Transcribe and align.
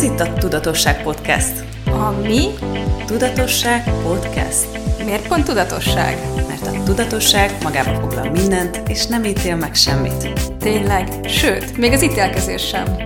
Ez 0.00 0.06
itt 0.06 0.20
a 0.20 0.32
Tudatosság 0.32 1.02
Podcast. 1.02 1.64
A 1.84 2.10
mi? 2.10 2.48
Tudatosság 3.06 3.84
Podcast. 4.02 4.66
Miért 5.04 5.28
pont 5.28 5.44
tudatosság? 5.44 6.18
Mert 6.48 6.66
a 6.66 6.82
tudatosság 6.82 7.62
magába 7.62 8.00
foglal 8.00 8.30
mindent, 8.30 8.88
és 8.88 9.06
nem 9.06 9.24
ítél 9.24 9.56
meg 9.56 9.74
semmit. 9.74 10.28
Tényleg, 10.58 11.28
sőt, 11.28 11.76
még 11.76 11.92
az 11.92 12.02
ítélkezés 12.02 12.66
sem. 12.66 12.96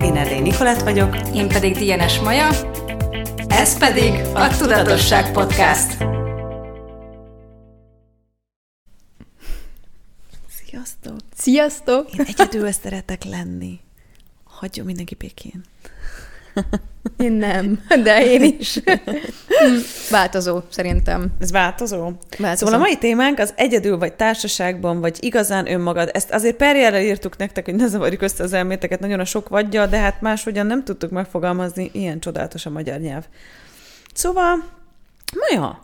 Én 0.00 0.16
Erdély 0.16 0.40
Nikolát 0.40 0.82
vagyok. 0.82 1.16
Én 1.34 1.48
pedig 1.48 1.76
Dienes 1.76 2.18
Maja. 2.18 2.48
Ez 3.48 3.78
pedig 3.78 4.12
a 4.34 4.56
Tudatosság 4.56 5.32
Podcast. 5.32 5.96
Sziasztok! 10.66 11.16
Sziasztok! 11.36 12.12
Én 12.12 12.24
egyedül 12.28 12.72
szeretek 12.72 13.24
lenni. 13.24 13.80
Hagyjon 14.44 14.86
mindenki 14.86 15.14
békén. 15.14 15.64
Én 17.16 17.32
nem, 17.32 17.84
de 18.02 18.24
én 18.24 18.56
is. 18.58 18.80
Változó, 20.10 20.60
szerintem. 20.68 21.26
Ez 21.40 21.50
változó? 21.50 22.12
Változó. 22.38 22.66
Szóval 22.66 22.74
a 22.74 22.82
mai 22.82 22.96
témánk 22.96 23.38
az 23.38 23.52
egyedül 23.56 23.98
vagy 23.98 24.12
társaságban, 24.12 25.00
vagy 25.00 25.16
igazán 25.20 25.70
önmagad. 25.70 26.10
Ezt 26.12 26.30
azért 26.30 26.56
perjelre 26.56 27.02
írtuk 27.02 27.36
nektek, 27.36 27.64
hogy 27.64 27.74
ne 27.74 27.86
zavarjuk 27.86 28.22
össze 28.22 28.42
az 28.42 28.52
elméteket, 28.52 29.00
nagyon 29.00 29.20
a 29.20 29.24
sok 29.24 29.48
vagyja, 29.48 29.86
de 29.86 29.98
hát 29.98 30.20
máshogyan 30.20 30.66
nem 30.66 30.84
tudtuk 30.84 31.10
megfogalmazni, 31.10 31.90
ilyen 31.92 32.20
csodálatos 32.20 32.66
a 32.66 32.70
magyar 32.70 32.98
nyelv. 32.98 33.24
Szóval, 34.14 34.64
Maja, 35.34 35.78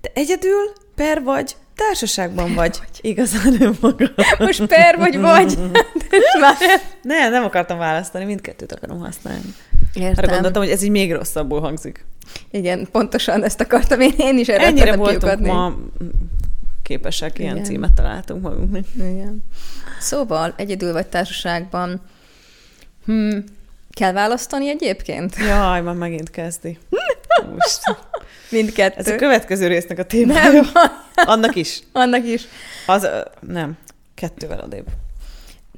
te 0.00 0.10
egyedül, 0.14 0.72
per 0.94 1.22
vagy, 1.22 1.56
társaságban 1.76 2.54
vagy, 2.54 2.80
igazán 3.00 3.62
önmagad. 3.62 4.14
Most 4.38 4.66
per 4.66 4.96
vagy 4.96 5.20
vagy? 5.20 5.58
De 6.10 6.38
már 6.40 6.56
Ne, 7.02 7.28
nem 7.28 7.44
akartam 7.44 7.78
választani, 7.78 8.24
mindkettőt 8.24 8.72
akarom 8.72 8.98
használni. 8.98 9.54
Arra 9.94 10.04
Értem. 10.06 10.30
gondoltam, 10.30 10.62
hogy 10.62 10.70
ez 10.70 10.82
így 10.82 10.90
még 10.90 11.12
rosszabbul 11.12 11.60
hangzik. 11.60 12.04
Igen, 12.50 12.88
pontosan 12.92 13.44
ezt 13.44 13.60
akartam 13.60 14.00
én, 14.00 14.12
én 14.16 14.38
is 14.38 14.48
erre 14.48 14.64
Ennyire 14.64 14.96
voltunk 14.96 15.18
kiukadni. 15.20 15.46
ma 15.48 15.76
képesek, 16.82 17.38
ilyen 17.38 17.52
Igen. 17.54 17.64
címet 17.64 17.92
találtunk 17.92 18.42
magunknak. 18.42 18.84
Igen. 18.94 19.42
Szóval, 20.00 20.54
egyedül 20.56 20.92
vagy 20.92 21.06
társaságban, 21.06 22.00
hmm, 23.04 23.44
kell 23.90 24.12
választani 24.12 24.68
egyébként? 24.68 25.36
Jaj, 25.36 25.80
már 25.80 25.94
megint 25.94 26.30
kezdi. 26.30 26.78
Most. 27.50 27.80
Mindkettő. 28.50 28.98
Ez 29.00 29.08
a 29.08 29.16
következő 29.16 29.66
résznek 29.66 29.98
a 29.98 30.04
témája. 30.04 30.50
Nem, 30.52 30.64
Annak 31.14 31.54
is. 31.56 31.82
annak 31.92 32.26
is. 32.26 32.42
Az, 32.86 33.08
nem, 33.40 33.76
kettővel 34.14 34.60
odébb. 34.64 34.86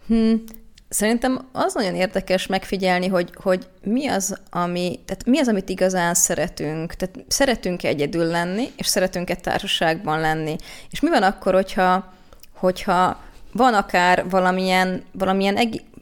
Hmm. 0.06 0.42
Szerintem 0.89 1.48
az 1.53 1.75
nagyon 1.75 1.95
érdekes 1.95 2.47
megfigyelni, 2.47 3.06
hogy, 3.06 3.31
hogy 3.34 3.67
mi 3.83 4.06
az, 4.06 4.39
ami, 4.51 5.01
tehát 5.05 5.27
mi 5.27 5.39
az, 5.39 5.48
amit 5.48 5.69
igazán 5.69 6.15
szeretünk. 6.15 6.95
Tehát 6.95 7.15
szeretünk 7.29 7.83
egyedül 7.83 8.25
lenni, 8.25 8.70
és 8.77 8.87
szeretünk 8.87 9.31
egy 9.31 9.41
társaságban 9.41 10.20
lenni. 10.20 10.57
És 10.91 11.01
mi 11.01 11.09
van 11.09 11.23
akkor, 11.23 11.55
hogyha, 11.55 12.12
hogyha 12.55 13.20
van 13.53 13.75
akár 13.75 14.29
valamilyen, 14.29 15.03
valamilyen 15.12 15.57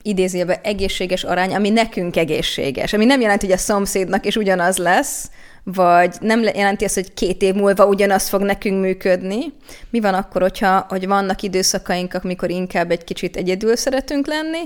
idézőjelben 0.04 0.58
egészséges 0.62 1.24
arány, 1.24 1.54
ami 1.54 1.70
nekünk 1.70 2.16
egészséges, 2.16 2.92
ami 2.92 3.04
nem 3.04 3.20
jelenti, 3.20 3.46
hogy 3.46 3.54
a 3.54 3.58
szomszédnak 3.58 4.26
is 4.26 4.36
ugyanaz 4.36 4.76
lesz, 4.76 5.30
vagy 5.62 6.16
nem 6.20 6.42
le- 6.42 6.52
jelenti 6.54 6.84
azt, 6.84 6.94
hogy 6.94 7.14
két 7.14 7.42
év 7.42 7.54
múlva 7.54 7.86
ugyanaz 7.86 8.28
fog 8.28 8.42
nekünk 8.42 8.80
működni. 8.80 9.40
Mi 9.90 10.00
van 10.00 10.14
akkor, 10.14 10.42
hogyha, 10.42 10.86
hogy 10.88 11.06
vannak 11.06 11.42
időszakaink, 11.42 12.14
amikor 12.14 12.50
inkább 12.50 12.90
egy 12.90 13.04
kicsit 13.04 13.36
egyedül 13.36 13.76
szeretünk 13.76 14.26
lenni, 14.26 14.60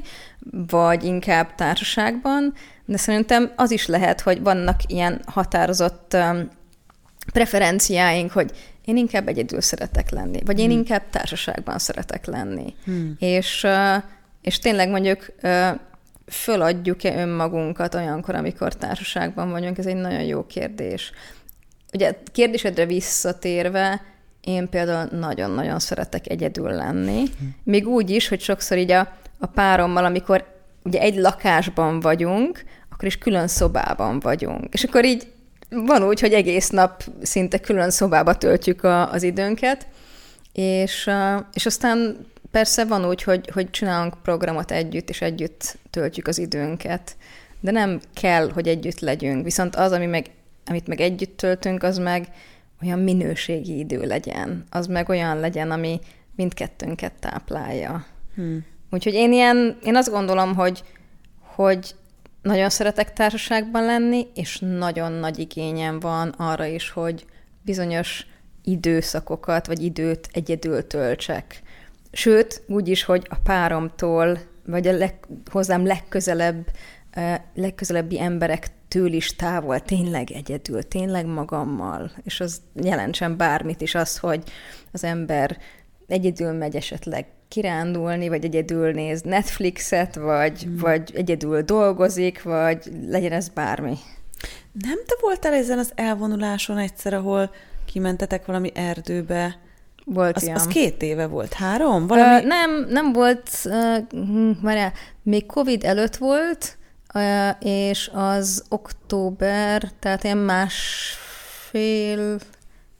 vagy 0.69 1.05
inkább 1.05 1.55
társaságban, 1.55 2.55
de 2.85 2.96
szerintem 2.96 3.52
az 3.57 3.70
is 3.70 3.86
lehet, 3.86 4.20
hogy 4.20 4.42
vannak 4.42 4.80
ilyen 4.86 5.20
határozott 5.27 6.14
um, 6.14 6.48
preferenciáink, 7.33 8.33
hogy 8.33 8.51
én 8.85 8.96
inkább 8.96 9.29
egyedül 9.29 9.61
szeretek 9.61 10.11
lenni, 10.11 10.41
vagy 10.45 10.61
én 10.61 10.70
inkább 10.70 11.02
társaságban 11.11 11.79
szeretek 11.79 12.27
lenni. 12.27 12.74
Hmm. 12.85 13.17
És, 13.18 13.64
uh, 13.64 14.02
és 14.48 14.59
tényleg 14.59 14.89
mondjuk 14.89 15.33
föladjuk-e 16.27 17.20
önmagunkat 17.20 17.95
olyankor, 17.95 18.35
amikor 18.35 18.75
társaságban 18.75 19.51
vagyunk? 19.51 19.79
Ez 19.79 19.86
egy 19.86 19.97
nagyon 19.97 20.23
jó 20.23 20.47
kérdés. 20.47 21.13
Ugye 21.92 22.19
kérdésedre 22.33 22.86
visszatérve, 22.86 24.03
én 24.41 24.69
például 24.69 25.19
nagyon-nagyon 25.19 25.79
szeretek 25.79 26.31
egyedül 26.31 26.70
lenni. 26.70 27.25
Még 27.64 27.89
úgy 27.89 28.11
is, 28.11 28.29
hogy 28.29 28.41
sokszor 28.41 28.79
így 28.79 28.91
a, 28.91 29.13
a 29.39 29.47
párommal, 29.47 30.05
amikor 30.05 30.45
ugye 30.85 31.01
egy 31.01 31.17
lakásban 31.17 32.01
vagyunk, 32.01 32.65
akkor 32.91 33.09
is 33.09 33.19
külön 33.19 33.48
szobában 33.48 34.20
vagyunk. 34.20 34.65
És 34.75 34.85
akkor 34.85 35.05
így 35.05 35.27
van 35.69 36.03
úgy, 36.03 36.20
hogy 36.20 36.33
egész 36.33 36.69
nap 36.69 37.05
szinte 37.23 37.59
külön 37.59 37.91
szobába 37.91 38.35
töltjük 38.35 38.85
a, 38.85 39.13
az 39.13 39.23
időnket, 39.23 39.86
és, 40.53 41.11
és 41.53 41.67
aztán 41.67 42.27
persze 42.58 42.85
van 42.85 43.07
úgy, 43.07 43.23
hogy, 43.23 43.51
hogy 43.52 43.70
csinálunk 43.70 44.23
programot 44.23 44.70
együtt, 44.70 45.08
és 45.08 45.20
együtt 45.20 45.79
töltjük 45.91 46.27
az 46.27 46.39
időnket, 46.39 47.17
de 47.61 47.70
nem 47.70 48.01
kell, 48.14 48.51
hogy 48.51 48.69
együtt 48.69 49.01
legyünk. 49.01 49.45
Viszont 49.45 49.77
az, 49.77 49.92
ami 49.92 50.07
meg, 50.07 50.27
amit 50.67 50.86
meg 50.86 51.01
együtt 51.01 51.36
töltünk, 51.36 51.83
az 51.83 51.98
meg 51.98 52.29
olyan 52.83 52.98
minőségi 52.98 53.79
idő 53.79 54.01
legyen. 54.01 54.64
Az 54.70 54.86
meg 54.86 55.08
olyan 55.08 55.41
legyen, 55.41 55.70
ami 55.70 56.01
mindkettőnket 56.36 57.13
táplálja. 57.13 58.07
Hmm. 58.35 58.64
Úgyhogy 58.91 59.14
én 59.14 59.33
ilyen, 59.33 59.79
én 59.85 59.97
azt 59.97 60.11
gondolom, 60.11 60.55
hogy, 60.55 60.83
hogy 61.41 61.95
nagyon 62.42 62.70
szeretek 62.70 63.13
társaságban 63.13 63.85
lenni, 63.85 64.27
és 64.35 64.58
nagyon 64.58 65.13
nagy 65.13 65.39
igényem 65.39 66.01
van 66.01 66.29
arra 66.29 66.64
is, 66.64 66.91
hogy 66.91 67.24
bizonyos 67.63 68.27
időszakokat, 68.64 69.67
vagy 69.67 69.83
időt 69.83 70.29
egyedül 70.33 70.86
töltsek. 70.86 71.63
Sőt, 72.18 72.62
úgy 72.67 72.89
is, 72.89 73.05
hogy 73.05 73.27
a 73.29 73.36
páromtól, 73.42 74.39
vagy 74.67 74.86
a 74.86 74.92
leg, 74.92 75.14
hozzám 75.51 75.86
legközelebb, 75.86 76.67
legközelebbi 77.55 78.20
emberektől 78.20 79.12
is 79.12 79.36
távol, 79.36 79.80
tényleg 79.80 80.30
egyedül, 80.30 80.83
tényleg 80.83 81.27
magammal. 81.27 82.11
És 82.24 82.40
az 82.40 82.61
jelentsen 82.74 83.36
bármit 83.36 83.80
is 83.80 83.95
az, 83.95 84.18
hogy 84.18 84.42
az 84.92 85.05
ember 85.05 85.58
egyedül 86.06 86.52
megy 86.52 86.77
esetleg 86.77 87.27
kirándulni, 87.48 88.29
vagy 88.29 88.45
egyedül 88.45 88.92
néz 88.92 89.23
Netflixet, 89.23 90.14
vagy, 90.14 90.67
mm. 90.68 90.77
vagy 90.77 91.12
egyedül 91.14 91.62
dolgozik, 91.62 92.42
vagy 92.42 92.92
legyen 93.06 93.33
ez 93.33 93.48
bármi. 93.48 93.96
Nem 94.73 94.98
te 95.06 95.14
voltál 95.20 95.52
ezen 95.52 95.79
az 95.79 95.92
elvonuláson 95.95 96.79
egyszer, 96.79 97.14
ahol 97.14 97.50
kimentetek 97.85 98.46
valami 98.46 98.73
erdőbe? 98.74 99.67
Volt 100.13 100.36
Az, 100.36 100.42
ilyen. 100.42 100.57
az 100.57 100.67
két 100.67 101.02
éve 101.02 101.27
volt, 101.27 101.52
három? 101.52 102.07
Valami... 102.07 102.41
Uh, 102.41 102.46
nem, 102.46 102.86
nem 102.89 103.13
volt, 103.13 103.51
uh, 103.64 103.96
várjál, 104.63 104.92
még 105.23 105.46
Covid 105.46 105.85
előtt 105.85 106.17
volt, 106.17 106.77
uh, 107.14 107.48
és 107.61 108.11
az 108.13 108.64
október, 108.68 109.91
tehát 109.98 110.24
ilyen 110.24 110.39
másfél, 110.39 112.39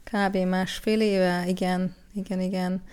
kb. 0.03 0.37
másfél 0.37 1.01
éve, 1.01 1.43
igen, 1.47 1.95
igen, 2.13 2.41
igen. 2.41 2.83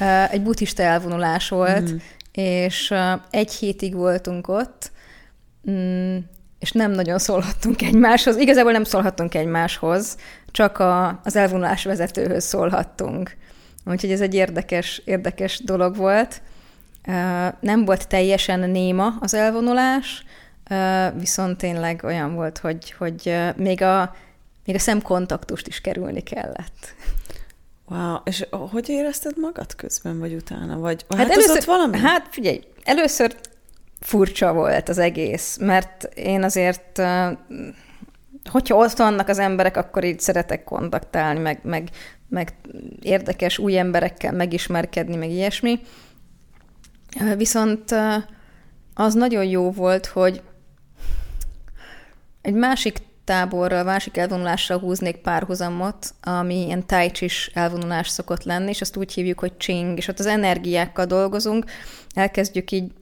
Uh, 0.00 0.32
egy 0.32 0.42
buddhista 0.42 0.82
elvonulás 0.82 1.48
volt, 1.48 1.92
mm. 1.92 1.96
és 2.32 2.90
uh, 2.90 3.20
egy 3.30 3.52
hétig 3.52 3.94
voltunk 3.94 4.48
ott, 4.48 4.90
mm, 5.70 6.16
és 6.58 6.72
nem 6.72 6.90
nagyon 6.90 7.18
szólhattunk 7.18 7.82
egymáshoz. 7.82 8.36
Igazából 8.36 8.72
nem 8.72 8.84
szólhattunk 8.84 9.34
egymáshoz, 9.34 10.16
csak 10.50 10.78
a, 10.78 11.20
az 11.24 11.36
elvonulás 11.36 11.84
vezetőhöz 11.84 12.44
szólhattunk. 12.44 13.36
Úgyhogy 13.86 14.10
ez 14.10 14.20
egy 14.20 14.34
érdekes, 14.34 15.02
érdekes 15.04 15.58
dolog 15.64 15.96
volt. 15.96 16.42
Nem 17.60 17.84
volt 17.84 18.08
teljesen 18.08 18.70
néma 18.70 19.16
az 19.20 19.34
elvonulás, 19.34 20.24
viszont 21.18 21.58
tényleg 21.58 22.00
olyan 22.04 22.34
volt, 22.34 22.58
hogy, 22.58 22.94
hogy 22.98 23.36
még, 23.56 23.82
a, 23.82 24.14
még 24.64 24.74
a 24.74 24.78
szemkontaktust 24.78 25.66
is 25.66 25.80
kerülni 25.80 26.22
kellett. 26.22 26.94
Wow, 27.88 28.16
és 28.24 28.46
hogy 28.50 28.88
érezted 28.88 29.38
magad 29.38 29.74
közben, 29.74 30.18
vagy 30.18 30.34
utána? 30.34 30.78
Vagy 30.78 31.04
Hát 31.08 31.18
változott 31.18 31.48
először, 31.48 31.66
valami? 31.66 31.98
Hát 31.98 32.26
figyelj, 32.30 32.60
először 32.84 33.36
furcsa 34.00 34.52
volt 34.52 34.88
az 34.88 34.98
egész, 34.98 35.56
mert 35.60 36.04
én 36.14 36.42
azért, 36.42 37.02
hogyha 38.50 38.76
ott 38.76 38.96
vannak 38.96 39.28
az 39.28 39.38
emberek, 39.38 39.76
akkor 39.76 40.04
így 40.04 40.20
szeretek 40.20 40.64
kontaktálni, 40.64 41.40
meg, 41.40 41.60
meg, 41.62 41.88
meg 42.28 42.54
érdekes 43.02 43.58
új 43.58 43.78
emberekkel 43.78 44.32
megismerkedni, 44.32 45.16
meg 45.16 45.30
ilyesmi. 45.30 45.80
Viszont 47.36 47.94
az 48.94 49.14
nagyon 49.14 49.44
jó 49.44 49.70
volt, 49.70 50.06
hogy 50.06 50.42
egy 52.42 52.54
másik 52.54 52.98
táborral, 53.24 53.84
másik 53.84 54.16
elvonulásra 54.16 54.78
húznék 54.78 55.16
párhuzamot, 55.16 56.14
ami 56.22 56.64
ilyen 56.64 56.86
tai 56.86 57.10
is 57.20 57.50
elvonulás 57.54 58.08
szokott 58.08 58.42
lenni, 58.42 58.68
és 58.68 58.80
azt 58.80 58.96
úgy 58.96 59.12
hívjuk, 59.12 59.38
hogy 59.38 59.56
csing, 59.56 59.98
és 59.98 60.08
ott 60.08 60.18
az 60.18 60.26
energiákkal 60.26 61.04
dolgozunk, 61.04 61.64
elkezdjük 62.14 62.70
így 62.70 62.92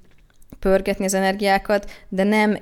pörgetni 0.58 1.04
az 1.04 1.14
energiákat, 1.14 1.90
de 2.08 2.24
nem 2.24 2.58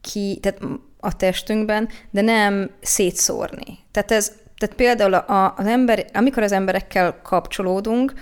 ki, 0.00 0.38
tehát 0.42 0.60
a 1.00 1.16
testünkben, 1.16 1.88
de 2.10 2.20
nem 2.20 2.70
szétszórni. 2.80 3.78
Tehát 3.90 4.10
ez, 4.10 4.32
tehát 4.58 4.76
például 4.76 5.14
a, 5.14 5.54
az 5.56 5.66
ember, 5.66 6.06
amikor 6.12 6.42
az 6.42 6.52
emberekkel 6.52 7.20
kapcsolódunk, 7.22 8.12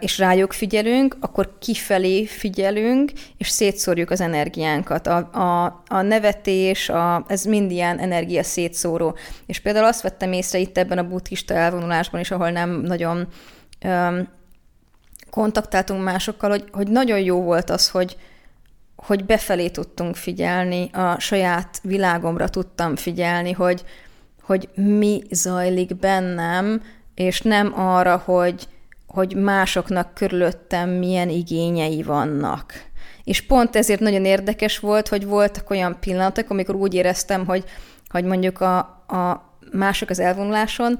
és 0.00 0.18
rájuk 0.18 0.52
figyelünk, 0.52 1.16
akkor 1.20 1.58
kifelé 1.58 2.26
figyelünk, 2.26 3.12
és 3.36 3.48
szétszórjuk 3.48 4.10
az 4.10 4.20
energiánkat. 4.20 5.06
A, 5.06 5.16
a, 5.16 5.82
a 5.88 6.02
nevetés, 6.02 6.88
a, 6.88 7.24
ez 7.28 7.44
mind 7.44 7.70
ilyen 7.70 7.98
energia 7.98 8.42
szétszóró. 8.42 9.16
És 9.46 9.60
például 9.60 9.86
azt 9.86 10.02
vettem 10.02 10.32
észre 10.32 10.58
itt 10.58 10.78
ebben 10.78 10.98
a 10.98 11.08
buddhista 11.08 11.54
elvonulásban 11.54 12.20
is, 12.20 12.30
ahol 12.30 12.50
nem 12.50 12.70
nagyon 12.70 13.26
um, 13.84 14.28
kontaktáltunk 15.30 16.04
másokkal, 16.04 16.50
hogy, 16.50 16.64
hogy 16.72 16.88
nagyon 16.88 17.18
jó 17.18 17.42
volt 17.42 17.70
az, 17.70 17.90
hogy, 17.90 18.16
hogy 18.96 19.24
befelé 19.24 19.68
tudtunk 19.68 20.16
figyelni, 20.16 20.90
a 20.92 21.18
saját 21.18 21.78
világomra 21.82 22.48
tudtam 22.48 22.96
figyelni, 22.96 23.52
hogy, 23.52 23.84
hogy 24.46 24.68
mi 24.74 25.22
zajlik 25.30 25.96
bennem, 25.96 26.82
és 27.14 27.40
nem 27.40 27.80
arra, 27.80 28.22
hogy, 28.24 28.68
hogy 29.06 29.34
másoknak 29.34 30.14
körülöttem 30.14 30.90
milyen 30.90 31.28
igényei 31.28 32.02
vannak. 32.02 32.72
És 33.24 33.40
pont 33.40 33.76
ezért 33.76 34.00
nagyon 34.00 34.24
érdekes 34.24 34.78
volt, 34.78 35.08
hogy 35.08 35.26
voltak 35.26 35.70
olyan 35.70 35.96
pillanatok, 36.00 36.50
amikor 36.50 36.74
úgy 36.74 36.94
éreztem, 36.94 37.46
hogy, 37.46 37.64
hogy 38.08 38.24
mondjuk 38.24 38.60
a, 38.60 38.78
a 39.06 39.54
mások 39.72 40.10
az 40.10 40.18
elvonuláson 40.18 40.98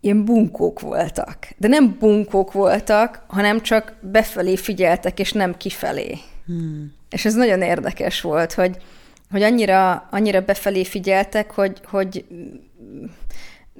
ilyen 0.00 0.24
bunkók 0.24 0.80
voltak. 0.80 1.38
De 1.56 1.68
nem 1.68 1.96
bunkók 1.98 2.52
voltak, 2.52 3.24
hanem 3.26 3.60
csak 3.60 3.94
befelé 4.00 4.56
figyeltek, 4.56 5.18
és 5.18 5.32
nem 5.32 5.56
kifelé. 5.56 6.18
Hmm. 6.46 6.92
És 7.10 7.24
ez 7.24 7.34
nagyon 7.34 7.62
érdekes 7.62 8.20
volt, 8.20 8.52
hogy, 8.52 8.76
hogy 9.30 9.42
annyira, 9.42 10.08
annyira 10.10 10.40
befelé 10.40 10.84
figyeltek, 10.84 11.50
hogy, 11.50 11.80
hogy 11.84 12.24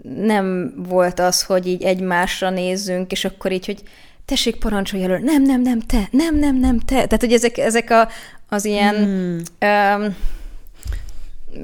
nem 0.03 0.75
volt 0.77 1.21
az, 1.21 1.43
hogy 1.43 1.67
így 1.67 1.83
egymásra 1.83 2.51
nézzünk, 2.51 3.13
és 3.13 3.25
akkor 3.25 3.53
így, 3.53 3.67
hogy 3.67 3.83
tessék, 4.25 4.57
parancsolj 4.57 5.03
elő, 5.05 5.19
nem, 5.19 5.43
nem, 5.43 5.61
nem, 5.61 5.81
te, 5.81 6.09
nem, 6.11 6.39
nem, 6.39 6.57
nem, 6.57 6.79
te. 6.79 6.95
Tehát, 6.95 7.21
hogy 7.21 7.33
ezek, 7.33 7.59
ezek 7.59 7.91
a, 7.91 8.09
az 8.49 8.65
ilyen, 8.65 8.95
hmm. 8.95 9.43
um, 9.61 10.17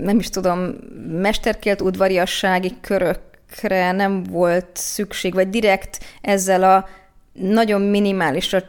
nem 0.03 0.19
is 0.19 0.29
tudom, 0.29 0.75
mesterkélt 1.09 1.81
udvariassági 1.81 2.77
körökre 2.81 3.93
nem 3.93 4.23
volt 4.23 4.67
szükség, 4.73 5.35
vagy 5.35 5.51
direkt 5.51 6.05
ezzel 6.21 6.63
a 6.63 6.89
nagyon 7.33 7.81
minimálisra 7.81 8.63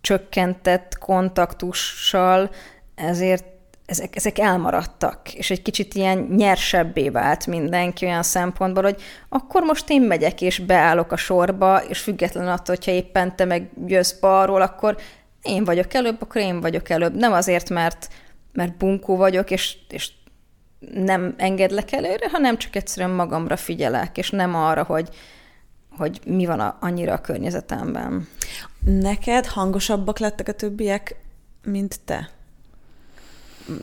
csökkentett 0.00 0.98
kontaktussal, 0.98 2.50
ezért 2.94 3.44
ezek, 3.86 4.16
ezek 4.16 4.38
elmaradtak, 4.38 5.34
és 5.34 5.50
egy 5.50 5.62
kicsit 5.62 5.94
ilyen 5.94 6.18
nyersebbé 6.18 7.08
vált 7.08 7.46
mindenki 7.46 8.04
olyan 8.04 8.22
szempontból, 8.22 8.82
hogy 8.82 9.02
akkor 9.28 9.62
most 9.62 9.90
én 9.90 10.02
megyek 10.02 10.40
és 10.40 10.58
beállok 10.58 11.12
a 11.12 11.16
sorba, 11.16 11.84
és 11.88 11.98
független 11.98 12.48
attól, 12.48 12.74
hogyha 12.74 12.90
éppen 12.90 13.36
te 13.36 13.44
meg 13.44 13.70
jössz 13.86 14.12
balról, 14.12 14.62
akkor 14.62 14.96
én 15.42 15.64
vagyok 15.64 15.94
előbb, 15.94 16.22
akkor 16.22 16.40
én 16.40 16.60
vagyok 16.60 16.88
előbb. 16.88 17.14
Nem 17.14 17.32
azért, 17.32 17.70
mert, 17.70 18.08
mert 18.52 18.76
bunkó 18.76 19.16
vagyok, 19.16 19.50
és, 19.50 19.76
és 19.88 20.10
nem 20.94 21.34
engedlek 21.36 21.92
előre, 21.92 22.28
hanem 22.30 22.58
csak 22.58 22.76
egyszerűen 22.76 23.14
magamra 23.14 23.56
figyelek, 23.56 24.18
és 24.18 24.30
nem 24.30 24.54
arra, 24.54 24.82
hogy, 24.82 25.08
hogy 25.96 26.20
mi 26.26 26.46
van 26.46 26.60
a, 26.60 26.76
annyira 26.80 27.12
a 27.12 27.20
környezetemben. 27.20 28.28
Neked 28.84 29.46
hangosabbak 29.46 30.18
lettek 30.18 30.48
a 30.48 30.52
többiek, 30.52 31.16
mint 31.62 32.00
te? 32.04 32.30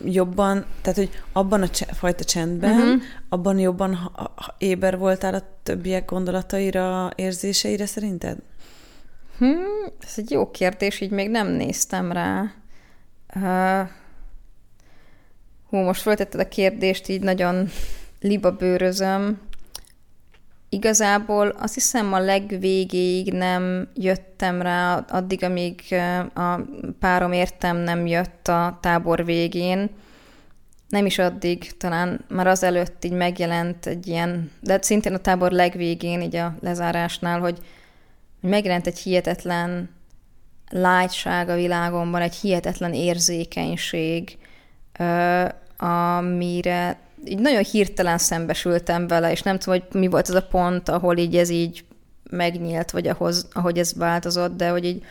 Jobban, 0.06 0.66
tehát 0.81 0.98
hogy 0.98 1.10
abban 1.31 1.62
a 1.62 1.69
cse- 1.69 1.95
fajta 1.95 2.24
csendben, 2.24 2.78
uh-huh. 2.78 3.01
abban 3.30 3.60
jobban 3.60 3.95
ha, 3.95 4.33
ha 4.36 4.56
éber 4.57 4.98
voltál 4.98 5.33
a 5.33 5.57
többiek 5.63 6.06
gondolataira, 6.06 7.12
érzéseire 7.16 7.86
szerinted? 7.86 8.38
Hmm, 9.38 9.86
ez 10.00 10.13
egy 10.16 10.31
jó 10.31 10.51
kérdés, 10.51 11.00
így 11.00 11.12
még 11.12 11.30
nem 11.30 11.48
néztem 11.48 12.12
rá. 12.12 12.54
Uh, 13.36 13.89
hú, 15.69 15.78
most 15.78 16.01
föltetted 16.01 16.39
a 16.39 16.48
kérdést, 16.48 17.07
így 17.07 17.22
nagyon 17.22 17.69
libabőrözöm. 18.19 19.39
Igazából 20.74 21.48
azt 21.48 21.74
hiszem 21.74 22.14
a 22.14 22.20
legvégéig 22.20 23.34
nem 23.34 23.88
jöttem 23.96 24.62
rá, 24.62 25.06
addig, 25.10 25.44
amíg 25.44 25.82
a 26.34 26.60
párom 27.00 27.32
értem 27.32 27.78
nem 27.78 28.08
jött 28.08 28.48
a 28.48 28.78
tábor 28.82 29.26
végén. 29.26 29.90
Nem 30.90 31.06
is 31.06 31.18
addig, 31.18 31.78
talán 31.78 32.26
már 32.28 32.48
az 32.48 32.64
előtt 32.64 33.06
így 33.06 33.12
megjelent 33.12 33.86
egy 33.86 34.08
ilyen, 34.08 34.52
de 34.60 34.80
szintén 34.82 35.14
a 35.14 35.18
tábor 35.18 35.52
legvégén, 35.52 36.22
így 36.22 36.36
a 36.36 36.56
lezárásnál, 36.60 37.40
hogy, 37.40 37.58
megjelent 38.42 38.88
egy 38.88 39.00
hihetetlen 39.00 39.90
lágyság 40.70 41.50
a 41.50 41.56
világomban, 41.56 42.22
egy 42.22 42.36
hihetetlen 42.36 42.94
érzékenység, 42.94 44.38
amire 45.78 47.00
így 47.26 47.40
nagyon 47.40 47.64
hirtelen 47.64 48.18
szembesültem 48.18 49.08
vele, 49.08 49.32
és 49.32 49.42
nem 49.42 49.60
tudom, 49.60 49.80
hogy 49.80 50.02
mi 50.02 50.08
volt 50.08 50.28
az 50.28 50.36
a 50.36 50.48
pont, 50.48 50.90
ahol 50.90 51.18
így 51.18 51.36
ez 51.36 51.50
így 51.50 51.86
megnyílt, 52.30 52.92
vagy 52.92 53.08
ahhoz, 53.08 53.48
ahogy 53.54 53.78
ez 53.78 53.94
változott, 53.94 54.56
de 54.58 54.70
hogy 54.70 54.86
így, 54.86 55.04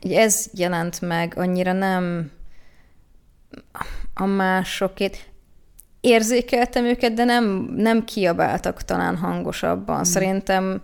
így 0.00 0.12
ez 0.12 0.46
jelent 0.52 1.00
meg, 1.00 1.32
annyira 1.36 1.72
nem 1.72 2.30
a 4.14 4.26
másokét. 4.26 5.26
Érzékeltem 6.00 6.84
őket, 6.84 7.12
de 7.12 7.24
nem, 7.24 7.72
nem 7.76 8.04
kiabáltak 8.04 8.82
talán 8.82 9.16
hangosabban. 9.16 9.98
Mm. 9.98 10.02
Szerintem 10.02 10.82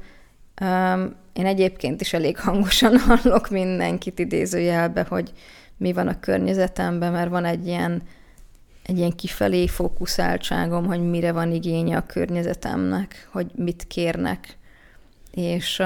um, 0.61 1.15
én 1.33 1.47
egyébként 1.47 2.01
is 2.01 2.13
elég 2.13 2.39
hangosan 2.39 2.99
hallok 3.07 3.49
mindenkit 3.49 4.19
idézőjelbe, 4.19 5.07
hogy 5.09 5.33
mi 5.77 5.93
van 5.93 6.09
a 6.09 6.21
környezetemben, 6.21 7.13
mert 7.13 7.31
van 7.31 7.45
egy 7.45 7.67
ilyen 7.67 8.03
egy 8.87 8.99
ilyen 8.99 9.17
kifelé 9.17 9.67
fókuszáltságom, 9.67 10.87
hogy 10.87 11.01
mire 11.01 11.33
van 11.33 11.53
igénye 11.53 11.97
a 11.97 12.07
környezetemnek, 12.07 13.29
hogy 13.33 13.51
mit 13.55 13.87
kérnek. 13.87 14.57
És, 15.31 15.83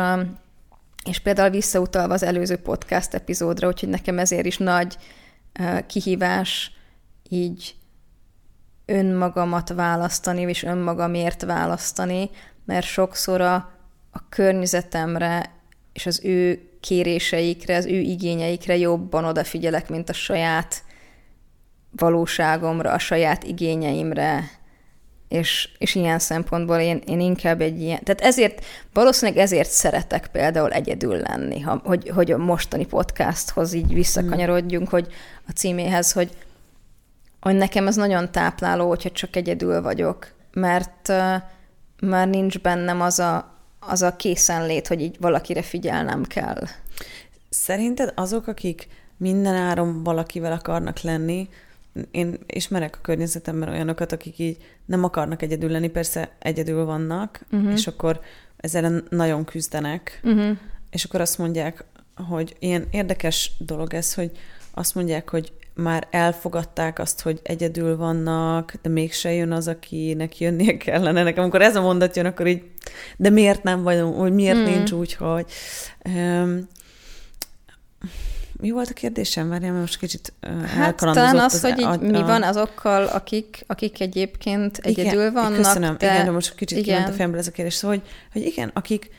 és 1.05 1.19
például 1.19 1.51
visszautalva 1.51 2.15
az 2.15 2.23
előző 2.23 2.57
podcast 2.57 3.15
epizódra, 3.15 3.69
úgyhogy 3.69 3.89
nekem 3.89 4.19
ezért 4.19 4.47
is 4.47 4.59
nagy 4.59 4.97
kihívás 5.87 6.73
így 7.29 7.75
önmagamat 8.87 9.69
választani, 9.69 10.41
és 10.41 10.63
önmagamért 10.63 11.43
választani, 11.43 12.31
mert 12.65 12.87
sokszor 12.87 13.41
a, 13.41 13.55
a 14.11 14.29
környezetemre 14.29 15.51
és 15.93 16.07
az 16.07 16.21
ő 16.25 16.63
kéréseikre, 16.81 17.77
az 17.77 17.87
ő 17.87 17.99
igényeikre 17.99 18.77
jobban 18.77 19.25
odafigyelek, 19.25 19.89
mint 19.89 20.09
a 20.09 20.13
saját 20.13 20.83
valóságomra, 21.91 22.93
a 22.93 22.99
saját 22.99 23.45
igényeimre, 23.45 24.51
és, 25.29 25.69
és 25.79 25.95
ilyen 25.95 26.19
szempontból 26.19 26.77
én, 26.77 27.03
én 27.07 27.21
inkább 27.21 27.61
egy 27.61 27.81
ilyen... 27.81 28.03
Tehát 28.03 28.21
ezért, 28.21 28.65
valószínűleg 28.93 29.43
ezért 29.43 29.71
szeretek 29.71 30.27
például 30.27 30.71
egyedül 30.71 31.17
lenni, 31.17 31.61
ha, 31.61 31.81
hogy, 31.85 32.09
hogy 32.09 32.31
a 32.31 32.39
mostani 32.39 32.87
podcasthoz 32.87 33.73
így 33.73 33.95
visszakanyarodjunk, 33.95 34.89
hogy 34.89 35.07
a 35.49 35.51
címéhez, 35.51 36.13
hogy, 36.13 36.37
hogy 37.41 37.57
nekem 37.57 37.87
ez 37.87 37.97
nagyon 37.97 38.33
tápláló, 38.33 38.89
hogyha 38.89 39.11
csak 39.11 39.37
egyedül 39.37 39.83
vagyok, 39.83 40.33
mert 40.53 41.13
már 42.01 42.29
nincs 42.29 42.59
bennem 42.59 43.01
az 43.01 43.19
a, 43.19 43.55
az 43.81 44.03
a 44.03 44.17
készenlét, 44.17 44.89
hogy 44.89 45.01
így 45.01 45.17
valakire 45.21 45.63
figyelnem 45.63 46.23
kell. 46.23 46.63
Szerinted 47.51 48.13
azok, 48.15 48.47
akik 48.47 48.89
minden 49.17 49.55
áron 49.55 50.03
valakivel 50.03 50.53
akarnak 50.53 51.01
lenni, 51.01 51.49
én 52.11 52.39
ismerek 52.47 52.97
a 52.97 53.01
környezetemben 53.03 53.69
olyanokat, 53.69 54.13
akik 54.13 54.39
így 54.39 54.57
nem 54.85 55.05
akarnak 55.05 55.43
egyedül 55.43 55.71
lenni, 55.71 55.89
persze 55.89 56.37
egyedül 56.39 56.85
vannak, 56.85 57.41
uh-huh. 57.53 57.73
és 57.73 57.87
akkor 57.87 58.21
ezzel 58.57 59.03
nagyon 59.11 59.45
küzdenek, 59.45 60.21
uh-huh. 60.25 60.57
és 60.91 61.05
akkor 61.05 61.21
azt 61.21 61.39
mondják, 61.39 61.85
hogy 62.29 62.57
ilyen 62.59 62.87
érdekes 62.91 63.53
dolog 63.59 63.95
ez, 63.95 64.15
hogy 64.15 64.31
azt 64.75 64.95
mondják, 64.95 65.31
hogy 65.31 65.53
már 65.75 66.07
elfogadták 66.11 66.99
azt, 66.99 67.21
hogy 67.21 67.41
egyedül 67.43 67.97
vannak, 67.97 68.75
de 68.83 68.89
mégse 68.89 69.33
jön 69.33 69.53
az, 69.53 69.69
akinek 69.69 70.39
jönnie 70.39 70.77
kellene. 70.77 71.23
Nekem 71.23 71.43
amikor 71.43 71.63
ez 71.63 71.77
a 71.77 71.81
mondat 71.81 72.17
jön, 72.17 72.27
akkor 72.27 72.47
így, 72.47 72.63
de 73.17 73.31
miért 73.31 73.63
nem 73.63 73.83
vagyunk, 73.83 74.17
hogy 74.17 74.33
miért 74.33 74.57
mm. 74.57 74.65
nincs 74.65 74.91
úgy, 74.91 75.15
hogy... 75.15 75.47
Um, 76.05 76.69
mi 78.61 78.71
volt 78.71 78.89
a 78.89 78.93
kérdésem? 78.93 79.49
Várjál, 79.49 79.71
mert 79.71 79.83
most 79.83 79.99
kicsit 79.99 80.33
Hát 80.77 80.97
talán 80.97 81.39
az, 81.39 81.55
az 81.55 81.61
hogy 81.61 81.79
így 81.79 81.85
a, 81.85 81.97
mi 81.97 82.23
van 82.23 82.43
azokkal, 82.43 83.07
akik, 83.07 83.65
akik 83.67 84.01
egyébként 84.01 84.79
egyedül 84.79 85.21
igen, 85.21 85.33
vannak. 85.33 85.57
Köszönöm, 85.57 85.97
de... 85.99 86.13
igen, 86.13 86.25
de 86.25 86.31
most 86.31 86.55
kicsit 86.55 86.79
igen. 86.79 86.95
kiment 86.95 87.09
a 87.09 87.13
fejemből 87.13 87.39
ez 87.39 87.47
a 87.47 87.51
kérdés. 87.51 87.75
Szóval, 87.75 87.97
hogy, 87.97 88.09
hogy 88.33 88.43
igen, 88.43 88.71
akik... 88.75 89.11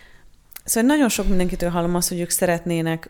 Szóval 0.64 0.90
nagyon 0.90 1.10
sok 1.10 1.28
mindenkitől 1.28 1.70
hallom 1.70 1.96
azt, 1.96 2.10
hogy 2.10 2.20
ők 2.20 2.30
szeretnének 2.30 3.10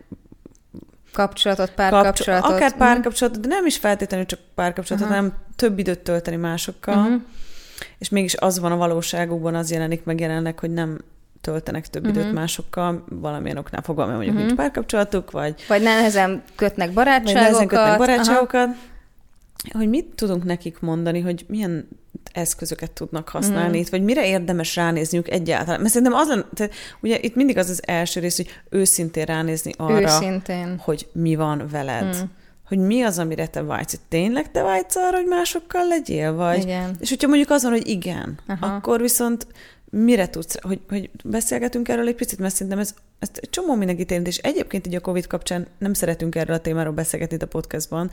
kapcsolatot, 1.13 1.71
párkapcsolatot. 1.71 2.51
Akár 2.51 2.77
párkapcsolatot, 2.77 3.41
de 3.41 3.47
nem 3.47 3.65
is 3.65 3.77
feltétlenül 3.77 4.25
csak 4.25 4.39
párkapcsolatot, 4.55 5.09
uh-huh. 5.09 5.23
hanem 5.23 5.37
több 5.55 5.79
időt 5.79 5.99
tölteni 5.99 6.35
másokkal. 6.35 6.97
Uh-huh. 6.97 7.21
És 7.97 8.09
mégis 8.09 8.35
az 8.35 8.59
van 8.59 8.71
a 8.71 8.77
valóságukban, 8.77 9.55
az 9.55 9.71
jelenik 9.71 10.03
meg 10.03 10.19
jelenleg, 10.19 10.59
hogy 10.59 10.71
nem 10.71 10.99
töltenek 11.41 11.87
több 11.87 12.07
uh-huh. 12.07 12.21
időt 12.21 12.33
másokkal, 12.33 13.03
valamilyen 13.09 13.57
oknál 13.57 13.81
fogva, 13.81 14.05
mert 14.05 14.15
mondjuk 14.15 14.35
uh-huh. 14.35 14.47
nincs 14.47 14.61
párkapcsolatuk, 14.61 15.31
vagy... 15.31 15.63
Vagy 15.67 15.81
nehezen 15.81 16.43
kötnek 16.55 16.93
barátságokat. 16.93 17.33
Vagy 17.33 17.41
nehezen 17.41 17.67
kötnek 17.67 17.97
barátságokat. 17.97 18.67
Aha. 18.67 19.77
Hogy 19.77 19.89
mit 19.89 20.05
tudunk 20.05 20.43
nekik 20.43 20.79
mondani, 20.79 21.19
hogy 21.19 21.45
milyen 21.47 21.87
eszközöket 22.33 22.91
tudnak 22.91 23.29
használni 23.29 23.77
mm. 23.77 23.81
itt, 23.81 23.89
vagy 23.89 24.03
mire 24.03 24.27
érdemes 24.27 24.75
ránézniük 24.75 25.29
egyáltalán. 25.29 25.79
Mert 25.79 25.93
szerintem 25.93 26.17
az 26.17 26.27
lenne, 26.27 26.45
tehát 26.53 26.73
ugye 27.01 27.19
itt 27.21 27.35
mindig 27.35 27.57
az 27.57 27.69
az 27.69 27.81
első 27.87 28.19
rész, 28.19 28.35
hogy 28.35 28.49
őszintén 28.69 29.25
ránézni 29.25 29.71
arra, 29.77 30.01
őszintén. 30.01 30.77
hogy 30.77 31.07
mi 31.11 31.35
van 31.35 31.67
veled. 31.71 32.15
Mm. 32.15 32.19
Hogy 32.67 32.77
mi 32.77 33.01
az, 33.01 33.19
amire 33.19 33.47
te 33.47 33.63
vágysz. 33.63 33.89
Hogy 33.89 33.99
tényleg 34.09 34.51
te 34.51 34.61
vágysz 34.61 34.95
arra, 34.95 35.17
hogy 35.17 35.27
másokkal 35.27 35.87
legyél? 35.87 36.33
Vagy? 36.33 36.61
Igen. 36.61 36.95
És 36.99 37.09
hogyha 37.09 37.27
mondjuk 37.27 37.49
az 37.49 37.63
van, 37.63 37.71
hogy 37.71 37.87
igen, 37.87 38.39
Aha. 38.47 38.75
akkor 38.75 39.01
viszont 39.01 39.47
mire 39.89 40.29
tudsz, 40.29 40.61
hogy, 40.61 40.79
hogy 40.89 41.09
beszélgetünk 41.23 41.89
erről 41.89 42.07
egy 42.07 42.15
picit, 42.15 42.39
mert 42.39 42.53
szerintem 42.53 42.79
ez, 42.79 42.93
egy 43.19 43.49
csomó 43.49 43.75
mindenkit 43.75 44.11
érint, 44.11 44.27
és 44.27 44.37
egyébként 44.37 44.87
így 44.87 44.95
a 44.95 44.99
Covid 44.99 45.27
kapcsán 45.27 45.67
nem 45.77 45.93
szeretünk 45.93 46.35
erről 46.35 46.55
a 46.55 46.59
témáról 46.59 46.93
beszélgetni 46.93 47.37
a 47.39 47.45
podcastban, 47.45 48.11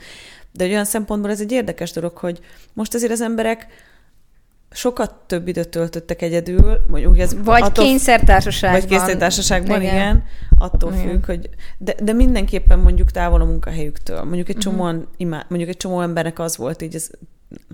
de 0.51 0.65
olyan 0.65 0.85
szempontból 0.85 1.31
ez 1.31 1.41
egy 1.41 1.51
érdekes 1.51 1.91
dolog, 1.91 2.17
hogy 2.17 2.39
most 2.73 2.93
azért 2.93 3.11
az 3.11 3.21
emberek 3.21 3.67
sokat 4.71 5.13
több 5.25 5.47
időt 5.47 5.69
töltöttek 5.69 6.21
egyedül, 6.21 6.77
mondjuk 6.87 7.19
ez 7.19 7.43
vagy 7.43 7.61
attól, 7.61 7.85
kényszertársaságban. 7.85 8.79
Vagy 8.79 8.89
kényszertársaságban, 8.89 9.81
igen. 9.81 9.93
igen. 9.93 10.23
Attól 10.57 10.93
igen. 10.93 11.07
függ, 11.07 11.25
hogy 11.25 11.49
de, 11.77 11.95
de 12.03 12.13
mindenképpen 12.13 12.79
mondjuk 12.79 13.11
távol 13.11 13.41
a 13.41 13.45
munkahelyüktől. 13.45 14.23
Mondjuk 14.23 14.49
egy 14.49 14.57
csomóan 14.57 14.95
uh-huh. 14.95 15.11
imá, 15.17 15.45
mondjuk 15.49 15.69
egy 15.69 15.77
csomó 15.77 16.01
embernek 16.01 16.39
az 16.39 16.57
volt 16.57 16.81
így 16.81 16.95
az, 16.95 17.11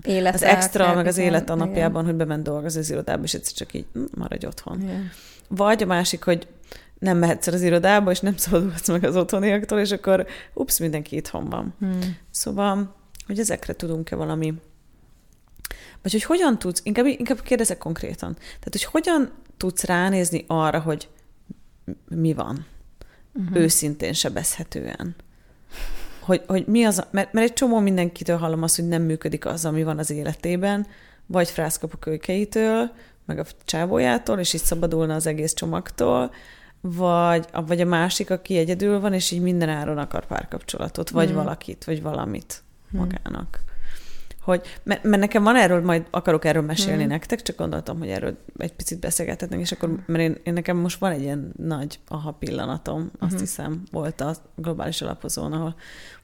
Élet 0.04 0.34
az 0.34 0.42
extra, 0.42 0.94
meg 0.94 1.06
az 1.06 1.18
élet 1.18 1.50
a 1.50 1.54
napjában, 1.54 2.02
igen. 2.02 2.04
hogy 2.04 2.26
bement 2.26 2.42
dolgozni 2.42 2.80
az 2.80 2.90
irodába, 2.90 3.22
és 3.22 3.34
egyszer 3.34 3.54
csak 3.54 3.74
így 3.74 3.86
hm, 3.92 4.02
maradj 4.14 4.46
otthon. 4.46 4.82
Igen. 4.82 5.10
Vagy 5.48 5.82
a 5.82 5.86
másik, 5.86 6.24
hogy 6.24 6.48
nem 6.98 7.18
mehetsz 7.18 7.46
az 7.46 7.62
irodába, 7.62 8.10
és 8.10 8.20
nem 8.20 8.36
szabadulsz 8.36 8.88
meg 8.88 9.04
az 9.04 9.16
otthoniaktól, 9.16 9.78
és 9.78 9.90
akkor 9.90 10.26
ups, 10.54 10.78
mindenki 10.78 11.16
itthon 11.16 11.48
van. 11.48 11.74
Hmm. 11.78 12.16
Szóval, 12.30 12.94
hogy 13.26 13.38
ezekre 13.38 13.74
tudunk-e 13.74 14.16
valami 14.16 14.54
vagy 16.04 16.12
hogy 16.12 16.22
hogyan 16.22 16.58
tudsz, 16.58 16.80
inkább, 16.82 17.06
inkább 17.06 17.40
kérdezek 17.40 17.78
konkrétan, 17.78 18.34
tehát 18.34 18.68
hogy 18.70 18.84
hogyan 18.84 19.30
tudsz 19.56 19.84
ránézni 19.84 20.44
arra, 20.46 20.80
hogy 20.80 21.08
mi 22.08 22.32
van, 22.32 22.66
uh-huh. 23.32 23.56
őszintén 23.56 24.12
sebezhetően. 24.12 25.14
Hogy, 26.24 26.42
hogy 26.46 26.66
mi 26.66 26.84
az, 26.84 27.06
mert, 27.10 27.32
mert 27.32 27.46
egy 27.46 27.52
csomó 27.52 27.78
mindenkitől 27.78 28.36
hallom 28.36 28.62
azt, 28.62 28.76
hogy 28.76 28.88
nem 28.88 29.02
működik 29.02 29.46
az, 29.46 29.64
ami 29.64 29.82
van 29.82 29.98
az 29.98 30.10
életében, 30.10 30.86
vagy 31.26 31.48
frászkap 31.48 31.92
a 31.92 31.98
kölykeitől, 31.98 32.90
meg 33.26 33.38
a 33.38 33.44
csávójától, 33.64 34.38
és 34.38 34.52
így 34.52 34.62
szabadulna 34.62 35.14
az 35.14 35.26
egész 35.26 35.52
csomagtól, 35.52 36.30
vagy, 36.80 37.46
vagy 37.66 37.80
a 37.80 37.84
másik, 37.84 38.30
aki 38.30 38.56
egyedül 38.56 39.00
van, 39.00 39.12
és 39.12 39.30
így 39.30 39.42
minden 39.42 39.68
áron 39.68 39.98
akar 39.98 40.26
párkapcsolatot, 40.26 41.10
vagy 41.10 41.26
hmm. 41.26 41.36
valakit, 41.36 41.84
vagy 41.84 42.02
valamit 42.02 42.62
hmm. 42.90 43.00
magának 43.00 43.62
hogy, 44.44 44.62
mert, 44.82 45.02
mert 45.02 45.20
nekem 45.20 45.42
van 45.42 45.56
erről, 45.56 45.80
majd 45.80 46.04
akarok 46.10 46.44
erről 46.44 46.62
mesélni 46.62 47.02
hmm. 47.02 47.10
nektek, 47.10 47.42
csak 47.42 47.56
gondoltam, 47.56 47.98
hogy 47.98 48.08
erről 48.08 48.36
egy 48.58 48.72
picit 48.72 48.98
beszélgethetnénk, 48.98 49.62
és 49.62 49.72
akkor, 49.72 49.98
mert 50.06 50.22
én, 50.22 50.36
én 50.42 50.52
nekem 50.52 50.76
most 50.76 50.98
van 50.98 51.12
egy 51.12 51.22
ilyen 51.22 51.52
nagy 51.56 51.98
aha 52.08 52.30
pillanatom, 52.30 53.10
azt 53.18 53.30
hmm. 53.30 53.40
hiszem, 53.40 53.82
volt 53.90 54.20
a 54.20 54.34
globális 54.56 55.02
alapozón, 55.02 55.52
ahol 55.52 55.74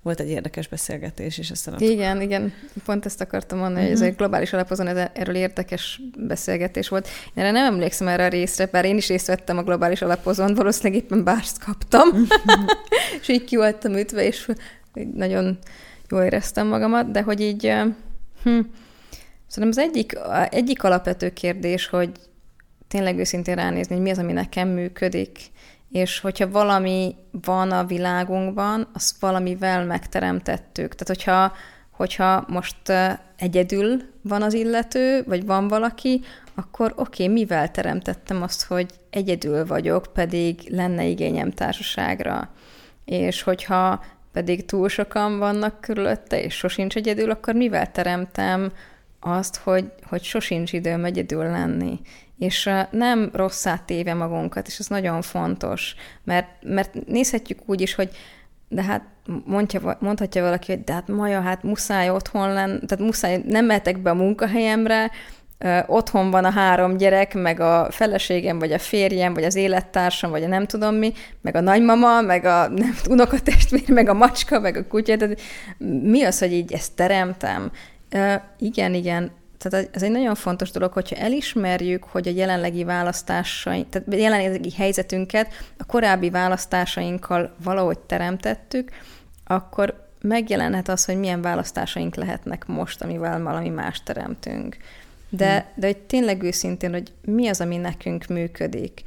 volt 0.02 0.20
egy 0.20 0.28
érdekes 0.28 0.68
beszélgetés, 0.68 1.38
és 1.38 1.50
aztán... 1.50 1.74
Ott... 1.74 1.80
Igen, 1.80 2.20
igen, 2.20 2.52
pont 2.84 3.06
ezt 3.06 3.20
akartam 3.20 3.58
mondani, 3.58 3.84
hogy 3.84 3.92
ez 3.92 4.00
egy 4.00 4.16
globális 4.16 4.52
alapozón 4.52 4.86
ez, 4.86 5.08
erről 5.12 5.34
érdekes 5.34 6.00
beszélgetés 6.18 6.88
volt. 6.88 7.08
Én 7.34 7.42
erre 7.42 7.50
nem 7.50 7.72
emlékszem 7.72 8.08
erre 8.08 8.24
a 8.24 8.28
részre, 8.28 8.66
bár 8.66 8.84
én 8.84 8.96
is 8.96 9.08
részt 9.08 9.26
vettem 9.26 9.58
a 9.58 9.62
globális 9.62 10.02
alapozón, 10.02 10.54
valószínűleg 10.54 11.02
éppen 11.02 11.24
bárst 11.24 11.64
kaptam, 11.64 12.08
és 13.20 13.28
így 13.28 13.44
ki 13.44 13.56
voltam 13.56 13.92
ütve, 13.92 14.24
és 14.24 14.48
nagyon 15.14 15.58
jól 16.10 16.22
éreztem 16.22 16.66
magamat, 16.66 17.10
de 17.10 17.22
hogy 17.22 17.40
így 17.40 17.72
Hm. 18.42 18.61
Szerintem 19.47 19.85
az 19.85 19.90
egyik, 19.90 20.18
egyik 20.50 20.82
alapvető 20.82 21.32
kérdés, 21.32 21.87
hogy 21.87 22.11
tényleg 22.88 23.18
őszintén 23.18 23.54
ránézni, 23.54 23.94
hogy 23.94 24.04
mi 24.04 24.11
az, 24.11 24.18
ami 24.18 24.32
nekem 24.32 24.68
működik, 24.68 25.38
és 25.90 26.20
hogyha 26.20 26.50
valami 26.50 27.14
van 27.30 27.70
a 27.70 27.85
világunkban, 27.85 28.88
azt 28.92 29.20
valamivel 29.20 29.85
megteremtettük. 29.85 30.94
Tehát, 30.94 31.06
hogyha, 31.06 31.52
hogyha 31.90 32.44
most 32.49 32.92
egyedül 33.37 34.02
van 34.23 34.42
az 34.42 34.54
illető, 34.54 35.23
vagy 35.26 35.47
van 35.47 35.68
valaki, 35.68 36.20
akkor 36.54 36.92
oké, 36.97 37.23
okay, 37.23 37.35
mivel 37.35 37.70
teremtettem 37.70 38.42
azt, 38.42 38.64
hogy 38.64 38.90
egyedül 39.11 39.66
vagyok, 39.66 40.06
pedig 40.12 40.61
lenne 40.68 41.04
igényem 41.04 41.50
társaságra. 41.50 42.50
És 43.04 43.42
hogyha 43.42 44.04
pedig 44.32 44.64
túl 44.64 44.88
sokan 44.88 45.38
vannak 45.38 45.80
körülötte, 45.80 46.42
és 46.42 46.54
sosincs 46.54 46.96
egyedül, 46.96 47.30
akkor 47.30 47.54
mivel 47.54 47.90
teremtem 47.90 48.72
azt, 49.20 49.56
hogy, 49.56 49.92
hogy 50.02 50.22
sosincs 50.22 50.72
időm 50.72 51.04
egyedül 51.04 51.42
lenni? 51.42 52.00
És 52.38 52.70
nem 52.90 53.30
rosszá 53.32 53.76
téve 53.76 54.14
magunkat, 54.14 54.66
és 54.66 54.78
ez 54.78 54.87
nagyon 54.87 55.22
fontos, 55.22 55.94
mert, 56.25 56.49
mert 56.62 57.06
nézhetjük 57.06 57.58
úgy 57.66 57.80
is, 57.80 57.94
hogy 57.94 58.10
de 58.68 58.82
hát 58.82 59.02
mondja, 59.44 59.96
mondhatja 60.00 60.42
valaki, 60.42 60.72
hogy 60.72 60.84
de 60.84 60.92
hát 60.92 61.08
Maja, 61.08 61.40
hát 61.40 61.62
muszáj 61.62 62.10
otthon 62.10 62.52
lenni, 62.52 62.87
tehát 62.87 63.04
muszáj, 63.04 63.42
nem 63.46 63.64
mehetek 63.64 63.99
be 63.99 64.10
a 64.10 64.14
munkahelyemre, 64.14 65.10
otthon 65.86 66.30
van 66.30 66.44
a 66.44 66.50
három 66.50 66.96
gyerek, 66.96 67.34
meg 67.34 67.60
a 67.60 67.86
feleségem, 67.90 68.58
vagy 68.58 68.72
a 68.72 68.78
férjem, 68.78 69.34
vagy 69.34 69.44
az 69.44 69.54
élettársam, 69.54 70.30
vagy 70.30 70.42
a 70.42 70.48
nem 70.48 70.66
tudom 70.66 70.94
mi, 70.94 71.12
meg 71.40 71.56
a 71.56 71.60
nagymama, 71.60 72.20
meg 72.20 72.44
a 72.44 72.68
nem, 72.76 72.94
unokatestvér, 73.08 73.88
meg 73.88 74.08
a 74.08 74.14
macska, 74.14 74.60
meg 74.60 74.76
a 74.76 74.86
kutya. 74.86 75.16
Tehát 75.16 75.40
mi 76.02 76.22
az, 76.22 76.38
hogy 76.38 76.52
így 76.52 76.72
ezt 76.72 76.94
teremtem? 76.94 77.70
Igen, 78.58 78.94
igen. 78.94 79.30
Tehát 79.58 79.88
ez 79.92 80.02
egy 80.02 80.10
nagyon 80.10 80.34
fontos 80.34 80.70
dolog, 80.70 80.92
hogyha 80.92 81.16
elismerjük, 81.16 82.04
hogy 82.04 82.28
a 82.28 82.32
jelenlegi 82.34 82.84
választásaink, 82.84 83.88
tehát 83.88 84.08
a 84.08 84.16
jelenlegi 84.16 84.72
helyzetünket 84.76 85.52
a 85.78 85.84
korábbi 85.84 86.30
választásainkkal 86.30 87.54
valahogy 87.64 87.98
teremtettük, 87.98 88.90
akkor 89.44 90.08
megjelenhet 90.20 90.88
az, 90.88 91.04
hogy 91.04 91.18
milyen 91.18 91.42
választásaink 91.42 92.14
lehetnek 92.14 92.66
most, 92.66 93.02
amivel 93.02 93.42
valami 93.42 93.68
más 93.68 94.02
teremtünk 94.02 94.76
de, 95.30 95.60
hmm. 95.60 95.72
de 95.75 95.87
hogy 95.87 95.99
tényleg 95.99 96.42
őszintén, 96.42 96.92
hogy 96.92 97.12
mi 97.25 97.49
az, 97.49 97.60
ami 97.60 97.76
nekünk 97.76 98.26
működik. 98.26 99.02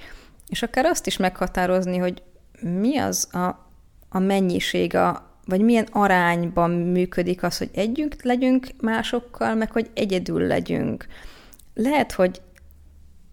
És 0.47 0.63
akár 0.63 0.85
azt 0.85 1.07
is 1.07 1.17
meghatározni, 1.17 1.97
hogy 1.97 2.23
mi 2.61 2.97
az 2.97 3.35
a, 3.35 3.69
a 4.09 4.19
mennyiség, 4.19 4.95
a, 4.95 5.37
vagy 5.45 5.61
milyen 5.61 5.87
arányban 5.91 6.71
működik 6.71 7.43
az, 7.43 7.57
hogy 7.57 7.69
együtt 7.73 8.21
legyünk 8.21 8.67
másokkal, 8.81 9.55
meg 9.55 9.71
hogy 9.71 9.89
egyedül 9.93 10.47
legyünk. 10.47 11.05
Lehet, 11.73 12.11
hogy 12.11 12.41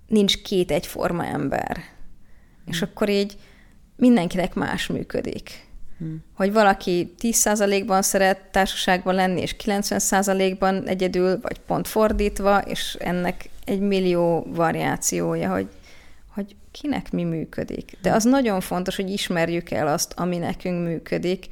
nincs 0.06 0.42
két 0.42 0.70
egyforma 0.70 1.24
ember, 1.24 1.76
hmm. 1.76 2.64
és 2.66 2.82
akkor 2.82 3.08
így 3.08 3.38
mindenkinek 3.96 4.54
más 4.54 4.86
működik. 4.86 5.68
Hmm. 6.00 6.24
Hogy 6.34 6.52
valaki 6.52 7.14
10%-ban 7.20 8.02
szeret 8.02 8.40
társaságban 8.50 9.14
lenni, 9.14 9.40
és 9.40 9.56
90%-ban 9.64 10.88
egyedül, 10.88 11.40
vagy 11.40 11.58
pont 11.58 11.88
fordítva, 11.88 12.58
és 12.58 12.96
ennek 13.00 13.48
egy 13.64 13.80
millió 13.80 14.46
variációja, 14.48 15.52
hogy, 15.52 15.68
hogy 16.34 16.56
kinek 16.70 17.12
mi 17.12 17.24
működik. 17.24 17.98
De 18.02 18.12
az 18.12 18.24
nagyon 18.24 18.60
fontos, 18.60 18.96
hogy 18.96 19.10
ismerjük 19.10 19.70
el 19.70 19.88
azt, 19.88 20.12
ami 20.16 20.36
nekünk 20.36 20.86
működik, 20.86 21.46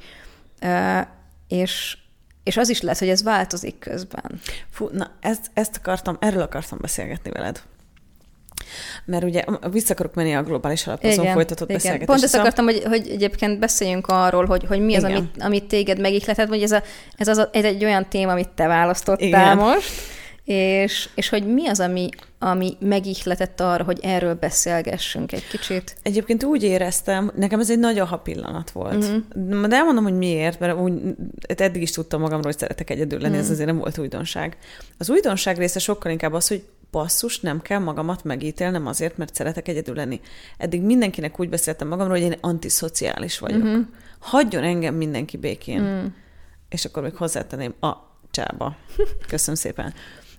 és, 1.47 1.97
és 2.43 2.57
az 2.57 2.69
is 2.69 2.81
lesz, 2.81 2.99
hogy 2.99 3.09
ez 3.09 3.23
változik 3.23 3.79
közben. 3.79 4.39
Fú, 4.69 4.89
na, 4.91 5.11
ezt, 5.19 5.51
ezt 5.53 5.77
akartam, 5.77 6.17
erről 6.19 6.41
akartam 6.41 6.77
beszélgetni 6.81 7.31
veled. 7.31 7.61
Mert 9.05 9.23
ugye 9.23 9.43
vissza 9.71 9.93
akarok 9.93 10.13
menni 10.13 10.35
a 10.35 10.43
globális 10.43 10.87
alapozón 10.87 11.23
igen, 11.23 11.33
folytatott 11.33 11.69
igen. 11.69 11.81
beszélgetésre. 11.81 12.13
Pont 12.13 12.23
ezt 12.23 12.33
szóval... 12.33 12.47
akartam, 12.47 12.65
hogy, 12.65 12.83
hogy 12.83 13.09
egyébként 13.11 13.59
beszéljünk 13.59 14.07
arról, 14.07 14.45
hogy, 14.45 14.65
hogy 14.67 14.79
mi 14.79 14.95
az, 14.95 15.03
amit, 15.03 15.29
amit 15.39 15.63
téged 15.63 15.99
megihletett, 15.99 16.47
vagy 16.47 16.61
ez, 16.61 16.71
a, 16.71 16.83
ez, 17.17 17.27
az, 17.27 17.47
ez 17.51 17.63
egy 17.63 17.83
olyan 17.83 18.09
téma, 18.09 18.31
amit 18.31 18.49
te 18.49 18.67
választottál 18.67 19.27
igen. 19.27 19.57
most, 19.57 19.89
és, 20.49 21.09
és 21.15 21.29
hogy 21.29 21.53
mi 21.53 21.67
az, 21.67 21.79
ami, 21.79 22.09
ami 22.39 22.77
megihletett 22.79 23.59
arra, 23.59 23.83
hogy 23.83 23.99
erről 24.01 24.33
beszélgessünk 24.33 25.31
egy 25.31 25.47
kicsit? 25.47 25.95
Egyébként 26.03 26.43
úgy 26.43 26.63
éreztem, 26.63 27.31
nekem 27.35 27.59
ez 27.59 27.69
egy 27.69 27.79
nagy 27.79 27.99
aha 27.99 28.17
pillanat 28.17 28.71
volt. 28.71 29.03
Uh-huh. 29.03 29.67
De 29.67 29.75
elmondom, 29.75 30.03
hogy 30.03 30.17
miért, 30.17 30.59
mert 30.59 30.79
úgy, 30.79 30.93
eddig 31.47 31.81
is 31.81 31.91
tudtam 31.91 32.19
magamról, 32.19 32.45
hogy 32.45 32.57
szeretek 32.57 32.89
egyedül 32.89 33.19
lenni, 33.19 33.33
uh-huh. 33.33 33.45
ez 33.45 33.51
azért 33.51 33.67
nem 33.67 33.77
volt 33.77 33.97
újdonság. 33.97 34.57
Az 34.97 35.09
újdonság 35.09 35.57
része 35.57 35.79
sokkal 35.79 36.11
inkább 36.11 36.33
az, 36.33 36.47
hogy 36.47 36.63
basszus, 36.91 37.39
nem 37.39 37.61
kell 37.61 37.79
magamat 37.79 38.23
megítélnem 38.23 38.87
azért, 38.87 39.17
mert 39.17 39.35
szeretek 39.35 39.67
egyedül 39.67 39.95
lenni. 39.95 40.21
Eddig 40.57 40.81
mindenkinek 40.81 41.39
úgy 41.39 41.49
beszéltem 41.49 41.87
magamról, 41.87 42.17
hogy 42.17 42.25
én 42.25 42.37
antiszociális 42.41 43.39
vagyok. 43.39 43.63
Uh-huh. 43.63 43.85
Hagyjon 44.19 44.63
engem 44.63 44.95
mindenki 44.95 45.37
békén. 45.37 45.81
Uh-huh. 45.81 46.11
És 46.69 46.85
akkor 46.85 47.03
még 47.03 47.15
hozzátenném 47.15 47.73
a 47.79 47.93
csába. 48.31 48.75
Köszönöm 49.27 49.55
szépen. 49.55 49.93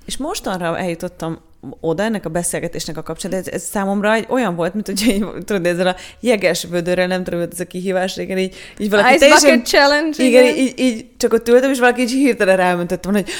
És 0.06 0.16
mostanra 0.16 0.78
eljutottam 0.78 1.40
oda 1.80 2.02
ennek 2.02 2.24
a 2.24 2.28
beszélgetésnek 2.28 2.96
a 2.96 3.02
kapcsán, 3.02 3.32
ez, 3.32 3.48
ez 3.48 3.62
számomra 3.62 4.12
egy 4.12 4.26
olyan 4.28 4.54
volt, 4.54 4.74
mint 4.74 4.86
hogy 4.86 5.02
így, 5.08 5.26
tudod, 5.44 5.66
ezzel 5.66 5.86
a 5.86 5.96
jeges 6.20 6.64
vödörrel, 6.64 7.06
nem 7.06 7.24
tudom, 7.24 7.40
ez 7.40 7.60
a 7.60 7.64
kihívás, 7.64 8.16
igen, 8.16 8.38
így, 8.38 8.54
így 8.78 8.90
valaki 8.90 9.14
Ice 9.14 9.18
teljesen, 9.18 9.50
bucket 9.50 9.66
challenge, 9.66 10.24
igen, 10.24 10.44
igen. 10.44 10.56
Így, 10.56 10.78
így, 10.78 11.06
csak 11.16 11.32
ott 11.32 11.48
ültem, 11.48 11.70
és 11.70 11.78
valaki 11.78 12.00
így 12.00 12.10
hirtelen 12.10 12.56
rámöntött 12.56 13.04
volna, 13.04 13.18
hogy 13.18 13.30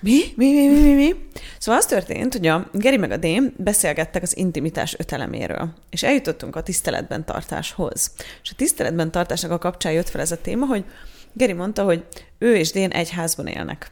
mi? 0.00 0.20
Mi, 0.36 0.52
mi, 0.52 0.68
mi, 0.68 0.80
mi, 0.80 0.94
mi? 0.94 1.14
Szóval 1.58 1.80
az 1.80 1.86
történt, 1.86 2.32
hogy 2.32 2.46
a 2.46 2.68
Geri 2.72 2.96
meg 2.96 3.10
a 3.10 3.16
Dém 3.16 3.54
beszélgettek 3.56 4.22
az 4.22 4.36
intimitás 4.36 4.94
öteleméről, 4.98 5.74
és 5.90 6.02
eljutottunk 6.02 6.56
a 6.56 6.62
tiszteletben 6.62 7.24
tartáshoz. 7.24 8.12
És 8.42 8.50
a 8.50 8.54
tiszteletben 8.56 9.10
tartásnak 9.10 9.50
a 9.50 9.58
kapcsán 9.58 9.92
jött 9.92 10.08
fel 10.08 10.20
ez 10.20 10.32
a 10.32 10.40
téma, 10.40 10.66
hogy 10.66 10.84
Geri 11.32 11.52
mondta, 11.52 11.84
hogy 11.84 12.04
ő 12.38 12.56
és 12.56 12.72
Dén 12.72 12.90
egy 12.90 13.10
házban 13.10 13.46
élnek. 13.46 13.90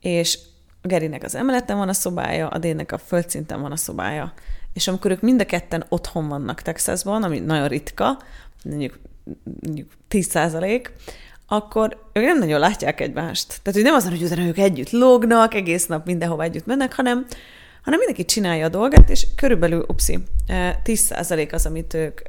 És 0.00 0.38
a 0.82 0.86
Gerinek 0.86 1.22
az 1.22 1.34
emeleten 1.34 1.76
van 1.76 1.88
a 1.88 1.92
szobája, 1.92 2.48
a 2.48 2.58
Dénnek 2.58 2.92
a 2.92 2.98
földszinten 2.98 3.60
van 3.60 3.72
a 3.72 3.76
szobája. 3.76 4.32
És 4.72 4.88
amikor 4.88 5.10
ők 5.10 5.20
mind 5.20 5.40
a 5.40 5.46
ketten 5.46 5.84
otthon 5.88 6.28
vannak 6.28 6.62
Texasban, 6.62 7.22
ami 7.22 7.38
nagyon 7.38 7.68
ritka, 7.68 8.18
mondjuk, 8.64 8.98
mondjuk 9.60 9.90
10 10.08 10.28
százalék, 10.28 10.92
akkor 11.48 11.98
ők 12.12 12.24
nem 12.24 12.38
nagyon 12.38 12.60
látják 12.60 13.00
egymást. 13.00 13.46
Tehát, 13.48 13.72
hogy 13.72 13.82
nem 13.82 13.94
az, 13.94 14.08
hogy 14.08 14.22
utána 14.22 14.46
ők 14.46 14.58
együtt 14.58 14.90
lógnak, 14.90 15.54
egész 15.54 15.86
nap 15.86 16.06
mindenhova 16.06 16.42
együtt 16.42 16.66
mennek, 16.66 16.94
hanem, 16.94 17.26
hanem 17.82 17.98
mindenki 17.98 18.24
csinálja 18.24 18.64
a 18.64 18.68
dolgát, 18.68 19.10
és 19.10 19.26
körülbelül, 19.36 19.84
upszi, 19.88 20.18
10% 20.84 21.52
az, 21.52 21.66
amit 21.66 21.94
ők 21.94 22.20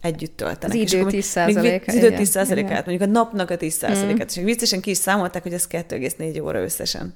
együtt 0.00 0.36
töltenek. 0.36 0.76
Az 0.76 0.92
idő 0.92 1.04
10%-a. 1.08 1.82
Az 1.86 1.94
idő 1.94 2.14
10%-át, 2.18 2.86
mondjuk 2.86 3.08
a 3.08 3.12
napnak 3.12 3.50
a 3.50 3.56
10%-át. 3.56 4.14
Mm. 4.14 4.18
És 4.26 4.34
viccesen 4.34 4.80
ki 4.80 4.90
is 4.90 4.96
számolták, 4.96 5.42
hogy 5.42 5.52
ez 5.52 5.66
2,4 5.70 6.42
óra 6.42 6.62
összesen. 6.62 7.14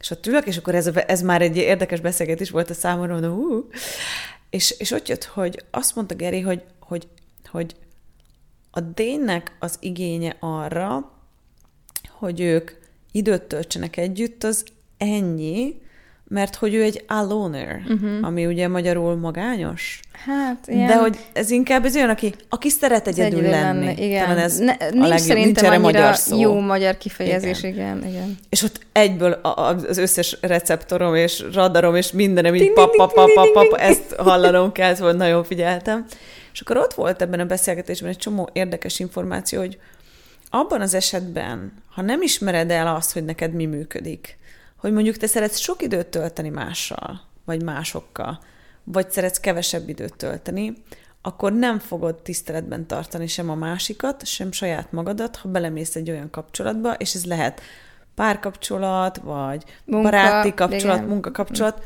És 0.00 0.10
ott 0.10 0.26
ülök, 0.26 0.46
és 0.46 0.56
akkor 0.56 0.74
ez, 0.74 0.90
ez 1.06 1.22
már 1.22 1.42
egy 1.42 1.56
érdekes 1.56 2.00
beszélgetés 2.00 2.50
volt 2.50 2.70
a 2.70 2.74
számomra, 2.74 3.12
mondom, 3.12 3.38
uh, 3.38 3.64
és, 4.50 4.74
és 4.78 4.90
ott 4.90 5.08
jött, 5.08 5.24
hogy 5.24 5.62
azt 5.70 5.94
mondta 5.94 6.14
Geri, 6.14 6.40
hogy, 6.40 6.62
hogy, 6.80 7.08
hogy 7.50 7.74
a 8.76 8.80
Dénnek 8.80 9.56
az 9.58 9.76
igénye 9.80 10.36
arra, 10.40 11.10
hogy 12.10 12.40
ők 12.40 12.70
időt 13.12 13.42
töltsenek 13.42 13.96
együtt, 13.96 14.44
az 14.44 14.64
ennyi, 14.96 15.80
mert 16.28 16.54
hogy 16.54 16.74
ő 16.74 16.82
egy 16.82 17.04
aloner, 17.06 17.80
uh-huh. 17.88 18.10
ami 18.20 18.46
ugye 18.46 18.68
magyarul 18.68 19.16
magányos. 19.16 20.00
Hát, 20.12 20.66
ilyen... 20.66 20.86
De 20.86 20.96
hogy 20.96 21.18
ez 21.32 21.50
inkább 21.50 21.84
ez 21.84 21.96
olyan, 21.96 22.08
aki, 22.08 22.34
aki 22.48 22.68
szeret 22.68 23.06
egyedül, 23.06 23.38
egyedül 23.38 23.50
lenni. 23.50 23.84
lenni. 23.84 24.04
Igen. 24.04 24.22
Talán 24.26 24.38
ez 24.42 24.58
ne, 24.58 24.72
a 24.72 24.76
nincs 24.90 25.08
legjobb, 25.08 25.18
szerintem 25.18 25.70
nincs 25.70 25.82
magyar 25.82 26.16
szó. 26.16 26.40
jó 26.40 26.60
magyar 26.60 26.98
kifejezés, 26.98 27.58
igen. 27.62 27.72
igen, 27.72 28.08
igen. 28.08 28.38
És 28.48 28.62
ott 28.62 28.80
egyből 28.92 29.32
az 29.42 29.98
összes 29.98 30.38
receptorom 30.40 31.14
és 31.14 31.44
radarom 31.52 31.96
és 31.96 32.12
mindenem 32.12 32.54
így 32.54 32.72
pap, 32.72 32.96
pap, 32.96 33.12
pap, 33.12 33.28
pap, 33.34 33.52
pap, 33.52 33.72
ezt 33.80 34.14
hallanom 34.18 34.72
kell, 34.72 34.94
szóval 34.94 35.12
nagyon 35.12 35.44
figyeltem. 35.44 36.04
És 36.52 36.60
akkor 36.60 36.76
ott 36.76 36.94
volt 36.94 37.22
ebben 37.22 37.40
a 37.40 37.44
beszélgetésben 37.44 38.10
egy 38.10 38.16
csomó 38.16 38.48
érdekes 38.52 38.98
információ, 38.98 39.60
hogy 39.60 39.78
abban 40.50 40.80
az 40.80 40.94
esetben, 40.94 41.72
ha 41.94 42.02
nem 42.02 42.22
ismered 42.22 42.70
el 42.70 42.94
azt, 42.94 43.12
hogy 43.12 43.24
neked 43.24 43.54
mi 43.54 43.66
működik, 43.66 44.38
hogy 44.84 44.92
mondjuk 44.92 45.16
te 45.16 45.26
szeretsz 45.26 45.58
sok 45.58 45.82
időt 45.82 46.06
tölteni 46.06 46.48
mással, 46.48 47.20
vagy 47.44 47.62
másokkal, 47.62 48.38
vagy 48.84 49.10
szeretsz 49.10 49.40
kevesebb 49.40 49.88
időt 49.88 50.16
tölteni, 50.16 50.72
akkor 51.22 51.52
nem 51.52 51.78
fogod 51.78 52.14
tiszteletben 52.14 52.86
tartani 52.86 53.26
sem 53.26 53.50
a 53.50 53.54
másikat, 53.54 54.26
sem 54.26 54.52
saját 54.52 54.92
magadat, 54.92 55.36
ha 55.36 55.48
belemész 55.48 55.96
egy 55.96 56.10
olyan 56.10 56.30
kapcsolatba, 56.30 56.94
és 56.94 57.14
ez 57.14 57.24
lehet 57.24 57.60
párkapcsolat, 58.14 59.16
vagy 59.16 59.64
Munka, 59.84 60.10
baráti 60.10 60.54
kapcsolat, 60.54 60.96
igen. 60.96 61.08
munkakapcsolat, 61.08 61.82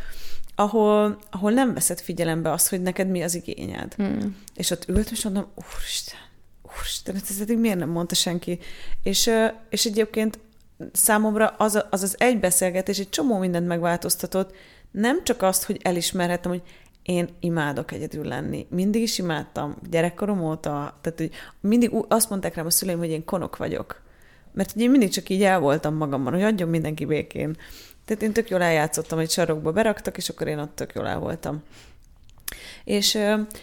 ahol, 0.55 1.19
ahol 1.31 1.51
nem 1.51 1.75
veszed 1.75 2.01
figyelembe 2.01 2.53
azt, 2.53 2.69
hogy 2.69 2.83
neked 2.83 3.09
mi 3.09 3.23
az 3.23 3.35
igényed. 3.35 3.95
Hmm. 3.95 4.37
És 4.55 4.71
ott 4.71 4.89
ültem, 4.89 5.13
és 5.13 5.25
mondom, 5.25 5.47
úristen, 5.55 6.19
úristen, 6.79 7.15
hát 7.15 7.31
ez 7.31 7.41
eddig 7.41 7.59
miért 7.59 7.79
nem 7.79 7.89
mondta 7.89 8.15
senki? 8.15 8.59
És, 9.03 9.31
és 9.69 9.85
egyébként 9.85 10.39
számomra 10.93 11.47
az, 11.47 11.85
az 11.91 12.03
az 12.03 12.15
egy 12.19 12.41
beszélgetés 12.41 12.99
egy 12.99 13.11
csomó 13.11 13.39
mindent 13.39 13.67
megváltoztatott, 13.67 14.55
nem 14.91 15.25
csak 15.25 15.43
azt, 15.43 15.65
hogy 15.65 15.81
elismerhetem, 15.83 16.51
hogy 16.51 16.63
én 17.03 17.29
imádok 17.41 17.93
egyedül 17.93 18.25
lenni. 18.25 18.67
Mindig 18.71 19.03
is 19.03 19.19
imádtam, 19.19 19.77
gyerekkorom 19.91 20.43
óta, 20.43 20.99
tehát 21.01 21.19
hogy 21.19 21.31
mindig 21.61 21.91
azt 22.09 22.31
mondták 22.31 22.55
rám 22.55 22.67
a 22.67 22.71
szüleim, 22.71 22.99
hogy 22.99 23.11
én 23.11 23.25
konok 23.25 23.57
vagyok. 23.57 24.03
Mert 24.53 24.73
ugye 24.75 24.85
én 24.85 24.91
mindig 24.91 25.09
csak 25.09 25.29
így 25.29 25.43
el 25.43 25.61
voltam 25.61 25.95
magamban, 25.95 26.33
hogy 26.33 26.43
adjon 26.43 26.69
mindenki 26.69 27.05
békén. 27.05 27.57
Tehát 28.05 28.23
én 28.23 28.33
tök 28.33 28.49
jól 28.49 28.63
eljátszottam, 28.63 29.19
egy 29.19 29.31
sarokba 29.31 29.73
beraktak, 29.73 30.17
és 30.17 30.29
akkor 30.29 30.47
én 30.47 30.59
ott 30.59 30.75
tök 30.75 30.93
jól 30.95 31.07
el 31.07 31.19
voltam. 31.19 31.63
És, 32.85 33.15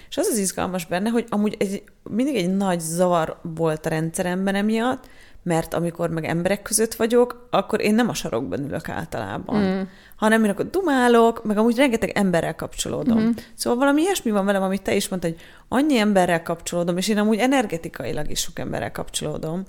és 0.10 0.18
az 0.18 0.28
az 0.28 0.38
izgalmas 0.38 0.86
benne, 0.86 1.10
hogy 1.10 1.26
amúgy 1.30 1.56
egy, 1.60 1.84
mindig 2.04 2.36
egy 2.36 2.56
nagy 2.56 2.80
zavar 2.80 3.40
volt 3.42 3.86
a 3.86 3.90
rendszeremben 3.90 4.56
emiatt, 4.56 5.10
mert 5.46 5.74
amikor 5.74 6.10
meg 6.10 6.26
emberek 6.26 6.62
között 6.62 6.94
vagyok, 6.94 7.48
akkor 7.50 7.82
én 7.82 7.96
nem 7.96 8.10
a 8.10 8.14
sarokban 8.14 8.64
ülök 8.64 8.90
általában, 8.90 9.62
mm. 9.62 9.82
hanem 10.16 10.44
én 10.44 10.50
akkor 10.50 10.70
dumálok, 10.70 11.44
meg 11.44 11.58
amúgy 11.58 11.76
rengeteg 11.76 12.10
emberrel 12.10 12.56
kapcsolódom. 12.56 13.20
Mm. 13.20 13.30
Szóval 13.54 13.80
valami 13.80 14.02
ilyesmi 14.02 14.32
van 14.32 14.46
velem, 14.46 14.62
amit 14.62 14.82
te 14.82 14.96
is 14.96 15.08
mondtad, 15.08 15.32
hogy 15.32 15.42
annyi 15.68 15.98
emberrel 15.98 16.44
kapcsolódom, 16.44 16.98
és 16.98 17.08
én 17.08 17.18
amúgy 17.18 17.38
energetikailag 17.38 18.30
is 18.30 18.40
sok 18.40 18.60
emberrel 18.60 18.92
kapcsolódom, 18.92 19.64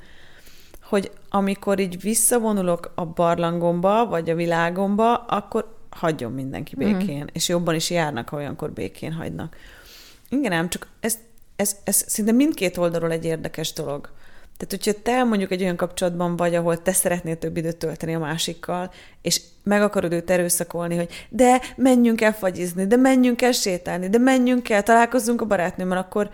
hogy 0.83 1.11
amikor 1.31 1.79
így 1.79 2.01
visszavonulok 2.01 2.93
a 2.95 3.07
barlangomba, 3.07 4.07
vagy 4.07 4.31
a 4.31 4.35
világomba, 4.35 5.15
akkor 5.15 5.77
hagyjon 5.91 6.33
mindenki 6.33 6.75
mhm. 6.77 6.85
békén, 6.85 7.23
mm. 7.23 7.33
és 7.33 7.49
jobban 7.49 7.75
is 7.75 7.91
járnak, 7.91 8.29
ha 8.29 8.37
olyankor 8.37 8.73
békén 8.73 9.13
hagynak. 9.13 9.57
Igen, 10.29 10.53
ám 10.53 10.69
csak 10.69 10.89
ez, 11.01 11.19
ez, 11.57 11.77
ez 11.85 12.05
szinte 12.07 12.33
mindkét 12.33 12.77
oldalról 12.77 13.11
egy 13.11 13.25
érdekes 13.25 13.73
dolog. 13.73 14.11
Tehát, 14.57 14.85
hogyha 14.85 15.03
te 15.03 15.25
mondjuk 15.25 15.51
egy 15.51 15.63
olyan 15.63 15.77
kapcsolatban 15.77 16.37
vagy, 16.37 16.55
ahol 16.55 16.83
te 16.83 16.93
szeretnél 16.93 17.39
több 17.39 17.57
időt 17.57 17.77
tölteni 17.77 18.15
a 18.15 18.19
másikkal, 18.19 18.93
és 19.23 19.41
meg 19.63 19.83
akarod 19.83 20.13
őt 20.13 20.31
erőszakolni, 20.31 20.97
hogy 20.97 21.27
de 21.29 21.61
menjünk 21.77 22.21
el 22.21 22.33
fagyizni, 22.33 22.87
de 22.87 22.97
menjünk 22.97 23.43
el 23.43 23.53
sétálni, 23.53 24.09
de 24.09 24.19
menjünk 24.19 24.71
el, 24.71 24.83
találkozzunk 24.83 25.41
a 25.41 25.47
barátnőmmel, 25.47 25.99
akkor, 25.99 26.31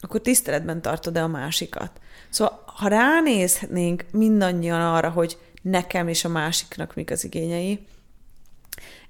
akkor 0.00 0.20
tiszteletben 0.20 0.82
tartod-e 0.82 1.22
a 1.22 1.26
másikat. 1.26 1.90
Szóval, 2.28 2.62
ha 2.66 2.88
ránéznénk 2.88 4.04
mindannyian 4.12 4.80
arra, 4.80 5.10
hogy 5.10 5.38
nekem 5.62 6.08
és 6.08 6.24
a 6.24 6.28
másiknak 6.28 6.94
mik 6.94 7.10
az 7.10 7.24
igényei, 7.24 7.86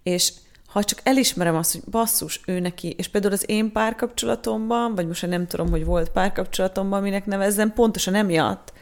és 0.03 0.33
ha 0.73 0.85
csak 0.85 1.01
elismerem 1.03 1.57
azt, 1.57 1.73
hogy 1.73 1.83
basszus, 1.91 2.41
ő 2.47 2.61
neki, 2.61 2.95
és 2.99 3.09
például 3.09 3.33
az 3.33 3.45
én 3.47 3.73
párkapcsolatomban, 3.73 4.95
vagy 4.95 5.07
most 5.07 5.27
nem 5.27 5.47
tudom, 5.47 5.71
hogy 5.71 5.85
volt 5.85 6.11
párkapcsolatomban, 6.11 7.03
minek 7.03 7.27
nevezzem, 7.27 7.73
pontosan 7.73 8.15
emiatt 8.15 8.73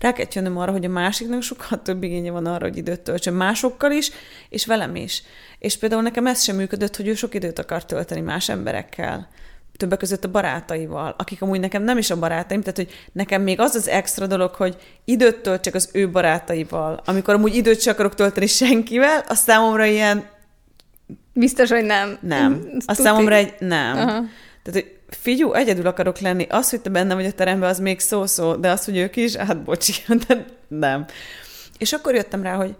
rá 0.00 0.12
kell 0.12 0.26
jönnöm 0.32 0.58
arra, 0.58 0.72
hogy 0.72 0.84
a 0.84 0.88
másiknak 0.88 1.42
sokkal 1.42 1.82
több 1.82 2.02
igénye 2.02 2.30
van 2.30 2.46
arra, 2.46 2.64
hogy 2.64 2.76
időt 2.76 3.00
töltsön 3.00 3.34
másokkal 3.34 3.90
is, 3.90 4.10
és 4.48 4.66
velem 4.66 4.96
is. 4.96 5.22
És 5.58 5.78
például 5.78 6.02
nekem 6.02 6.26
ez 6.26 6.42
sem 6.42 6.56
működött, 6.56 6.96
hogy 6.96 7.08
ő 7.08 7.14
sok 7.14 7.34
időt 7.34 7.58
akar 7.58 7.84
tölteni 7.84 8.20
más 8.20 8.48
emberekkel 8.48 9.28
többek 9.76 9.98
között 9.98 10.24
a 10.24 10.30
barátaival, 10.30 11.14
akik 11.18 11.42
amúgy 11.42 11.60
nekem 11.60 11.82
nem 11.82 11.98
is 11.98 12.10
a 12.10 12.18
barátaim, 12.18 12.60
tehát 12.60 12.76
hogy 12.76 12.90
nekem 13.12 13.42
még 13.42 13.60
az 13.60 13.74
az 13.74 13.88
extra 13.88 14.26
dolog, 14.26 14.54
hogy 14.54 14.76
időt 15.04 15.36
töltsek 15.36 15.74
az 15.74 15.88
ő 15.92 16.10
barátaival, 16.10 17.02
amikor 17.04 17.34
amúgy 17.34 17.54
időt 17.54 17.80
sem 17.80 17.92
akarok 17.92 18.14
tölteni 18.14 18.46
senkivel, 18.46 19.24
az 19.28 19.38
számomra 19.38 19.84
ilyen 19.84 20.28
Biztos, 21.38 21.70
hogy 21.70 21.84
nem. 21.84 22.18
Nem. 22.20 22.68
a 22.86 22.94
számomra 22.94 23.34
egy 23.34 23.54
nem. 23.58 23.96
Aha. 23.96 24.24
Tehát, 24.62 24.82
hogy 24.82 24.96
figyú, 25.08 25.52
egyedül 25.52 25.86
akarok 25.86 26.18
lenni. 26.18 26.46
Az, 26.50 26.70
hogy 26.70 26.80
te 26.80 26.90
benne 26.90 27.14
vagy 27.14 27.26
a 27.26 27.32
teremben, 27.32 27.68
az 27.68 27.78
még 27.78 28.00
szó-szó, 28.00 28.54
de 28.56 28.70
az, 28.70 28.84
hogy 28.84 28.96
ők 28.96 29.16
is, 29.16 29.36
hát 29.36 29.62
bocsi, 29.62 29.92
de 30.26 30.44
nem. 30.68 31.06
És 31.78 31.92
akkor 31.92 32.14
jöttem 32.14 32.42
rá, 32.42 32.54
hogy 32.54 32.76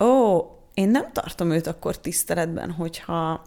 ó, 0.00 0.38
én 0.74 0.88
nem 0.88 1.12
tartom 1.12 1.50
őt 1.50 1.66
akkor 1.66 1.96
tiszteletben, 1.96 2.70
hogyha, 2.70 3.42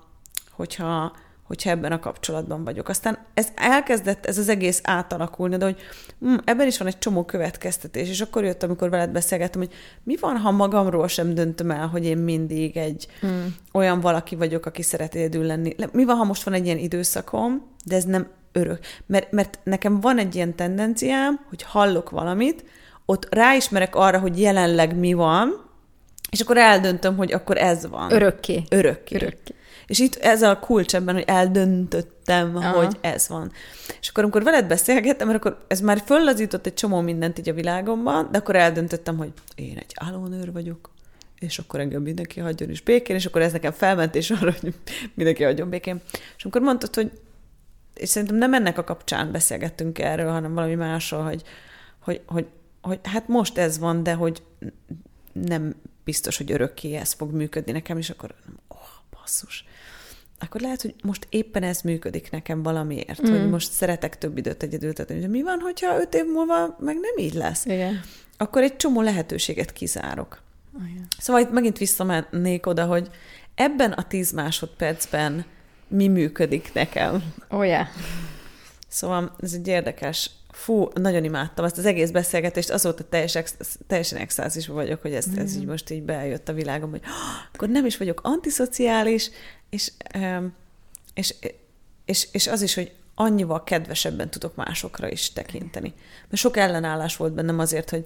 hogyha 0.52 1.16
hogyha 1.52 1.70
ebben 1.70 1.92
a 1.92 2.00
kapcsolatban 2.00 2.64
vagyok. 2.64 2.90
Aztán 2.90 3.18
ez 3.34 3.48
elkezdett, 3.56 4.26
ez 4.26 4.38
az 4.38 4.50
egész 4.50 4.82
átalakulni, 4.84 5.58
de 5.58 5.66
hogy 5.66 5.80
hm, 6.20 6.36
ebben 6.44 6.68
is 6.68 6.78
van 6.78 6.88
egy 6.88 6.98
csomó 6.98 7.26
következtetés, 7.26 8.10
és 8.10 8.22
akkor 8.22 8.44
jött, 8.44 8.64
amikor 8.64 8.90
veled 8.90 9.10
beszélgettem, 9.10 9.62
hogy 9.62 9.74
mi 10.04 10.16
van, 10.20 10.38
ha 10.38 10.52
magamról 10.52 11.08
sem 11.08 11.34
döntöm 11.34 11.72
el, 11.72 11.88
hogy 11.88 12.06
én 12.06 12.18
mindig 12.18 12.78
egy 12.78 13.08
hmm. 13.20 13.56
olyan 13.72 14.00
valaki 14.00 14.36
vagyok, 14.36 14.66
aki 14.66 14.82
szeret 14.82 15.16
egyedül 15.16 15.46
lenni. 15.46 15.76
Mi 15.92 16.06
van, 16.06 16.16
ha 16.16 16.24
most 16.24 16.44
van 16.44 16.54
egy 16.54 16.66
ilyen 16.66 16.78
időszakom, 16.78 17.62
de 17.86 17.96
ez 17.96 18.04
nem 18.04 18.28
örök. 18.52 18.80
Mert, 19.06 19.32
mert 19.32 19.60
nekem 19.64 20.00
van 20.00 20.18
egy 20.18 20.36
ilyen 20.36 20.56
tendenciám, 20.56 21.46
hogy 21.50 21.64
hallok 21.64 22.10
valamit, 22.10 22.66
ott 23.06 23.34
ráismerek 23.34 23.96
arra, 23.96 24.20
hogy 24.20 24.40
jelenleg 24.40 24.96
mi 24.96 25.14
van, 25.14 25.70
És 26.30 26.40
akkor 26.40 26.58
eldöntöm, 26.58 27.16
hogy 27.18 27.32
akkor 27.32 27.58
ez 27.58 27.88
van. 27.88 28.12
Örökké. 28.12 28.64
Örökké. 28.70 29.16
Örökké. 29.16 29.54
És 29.92 30.00
itt 30.00 30.16
ez 30.16 30.42
a 30.42 30.60
kulcs 30.60 30.96
ebben, 30.96 31.16
hogy 31.16 31.24
eldöntöttem, 31.28 32.56
Aha. 32.56 32.78
hogy 32.78 32.98
ez 33.02 33.28
van. 33.28 33.52
És 34.02 34.10
akkor, 34.10 34.24
amikor 34.24 34.44
veled 34.44 34.68
beszélgettem, 34.68 35.28
mert 35.28 35.40
akkor 35.40 35.66
ez 35.68 35.80
már 35.80 36.04
föllazított 36.06 36.66
egy 36.66 36.74
csomó 36.74 37.02
mindent 37.02 37.40
így 37.40 37.50
a 37.50 37.54
világomban, 37.54 38.28
de 38.32 38.38
akkor 38.38 38.56
eldöntöttem, 38.56 39.18
hogy 39.18 39.32
én 39.56 39.78
egy 39.78 39.92
álónőr 39.96 40.52
vagyok, 40.52 40.90
és 41.40 41.60
akkor 41.60 41.80
engem 41.80 42.02
mindenki 42.02 42.40
hagyjon 42.40 42.70
is 42.70 42.82
békén, 42.82 43.16
és 43.16 43.26
akkor 43.26 43.42
ez 43.42 43.52
nekem 43.52 43.72
felmentés 43.72 44.32
arra, 44.32 44.54
hogy 44.62 44.74
mindenki 45.14 45.44
hagyjon 45.44 45.70
békén. 45.70 46.02
És 46.38 46.44
amikor 46.44 46.62
mondtad, 46.62 46.96
hogy 46.96 47.12
és 47.94 48.10
szerintem 48.10 48.38
nem 48.38 48.54
ennek 48.54 48.78
a 48.78 48.84
kapcsán 48.84 49.32
beszélgettünk 49.32 50.00
erről, 50.00 50.32
hanem 50.32 50.54
valami 50.54 50.76
másról, 50.76 51.24
hogy, 51.24 51.44
hogy, 52.00 52.22
hogy, 52.26 52.46
hogy 52.82 53.00
hát 53.04 53.28
most 53.28 53.58
ez 53.58 53.80
van, 53.80 54.04
de 54.04 54.14
hogy 54.14 54.44
nem 55.32 55.76
biztos, 56.04 56.38
hogy 56.38 56.52
örökké 56.52 56.96
ez 56.96 57.14
fog 57.14 57.32
működni 57.32 57.72
nekem, 57.72 57.98
és 57.98 58.10
akkor, 58.10 58.36
basszus. 59.22 59.66
Akkor 60.40 60.62
lehet, 60.62 60.82
hogy 60.82 60.96
most 61.04 61.28
éppen 61.30 61.64
ez 61.64 61.82
működik 61.82 62.32
nekem 62.32 62.64
valamiért, 62.64 63.28
mm. 63.28 63.32
hogy 63.32 63.50
most 63.50 63.72
szeretek 63.72 64.18
több 64.18 64.38
időt 64.38 64.64
egyedül. 64.64 64.92
De 64.92 65.28
mi 65.28 65.42
van, 65.42 65.60
hogyha 65.60 66.00
öt 66.00 66.14
év 66.16 66.26
múlva 66.26 66.76
meg 66.80 66.96
nem 66.96 67.26
így 67.26 67.34
lesz? 67.34 67.66
Igen. 67.66 68.02
Akkor 68.38 68.62
egy 68.62 68.76
csomó 68.76 69.02
lehetőséget 69.02 69.74
kizárok. 69.74 70.42
Oh. 70.74 70.82
Szóval 71.20 71.42
itt 71.42 71.52
megint 71.52 71.78
visszamennék 71.78 72.66
oda, 72.66 72.86
hogy 72.86 73.10
ebben 73.56 73.92
a 73.92 74.08
tíz 74.08 74.32
másodpercben 74.32 75.46
mi 75.88 76.08
működik 76.08 76.74
nekem. 76.74 77.34
Oh, 77.50 77.66
yeah. 77.66 77.88
Szóval 78.88 79.36
ez 79.40 79.54
egy 79.54 79.68
érdekes, 79.68 80.30
fú, 80.52 80.90
nagyon 80.94 81.24
imádtam 81.24 81.66
ezt 81.66 81.78
az 81.78 81.86
egész 81.86 82.10
beszélgetést, 82.12 82.70
azóta 82.70 83.04
teljes, 83.04 83.36
ex- 83.36 83.80
teljesen 83.88 84.20
extázisban 84.20 84.76
vagyok, 84.76 85.02
hogy 85.02 85.14
ez, 85.14 85.26
ez 85.36 85.56
így 85.56 85.66
most 85.66 85.90
így 85.90 86.04
bejött 86.04 86.50
a 86.50 86.54
világom, 86.54 86.90
hogy 86.90 87.02
"Ah, 87.04 87.54
akkor 87.54 87.70
nem 87.70 87.86
is 87.86 87.98
vagyok 87.98 88.20
antiszociális, 88.24 89.30
és, 89.70 89.92
és, 91.14 91.36
és, 92.06 92.28
és 92.32 92.48
az 92.48 92.62
is, 92.62 92.74
hogy 92.74 92.92
annyival 93.16 93.64
kedvesebben 93.64 94.30
tudok 94.30 94.56
másokra 94.56 95.10
is 95.10 95.34
tekinteni. 95.34 95.94
Mert 96.22 96.42
sok 96.42 96.58
ellenállás 96.58 97.18
volt 97.18 97.34
bennem 97.34 97.60
azért, 97.60 97.90
hogy 97.90 98.06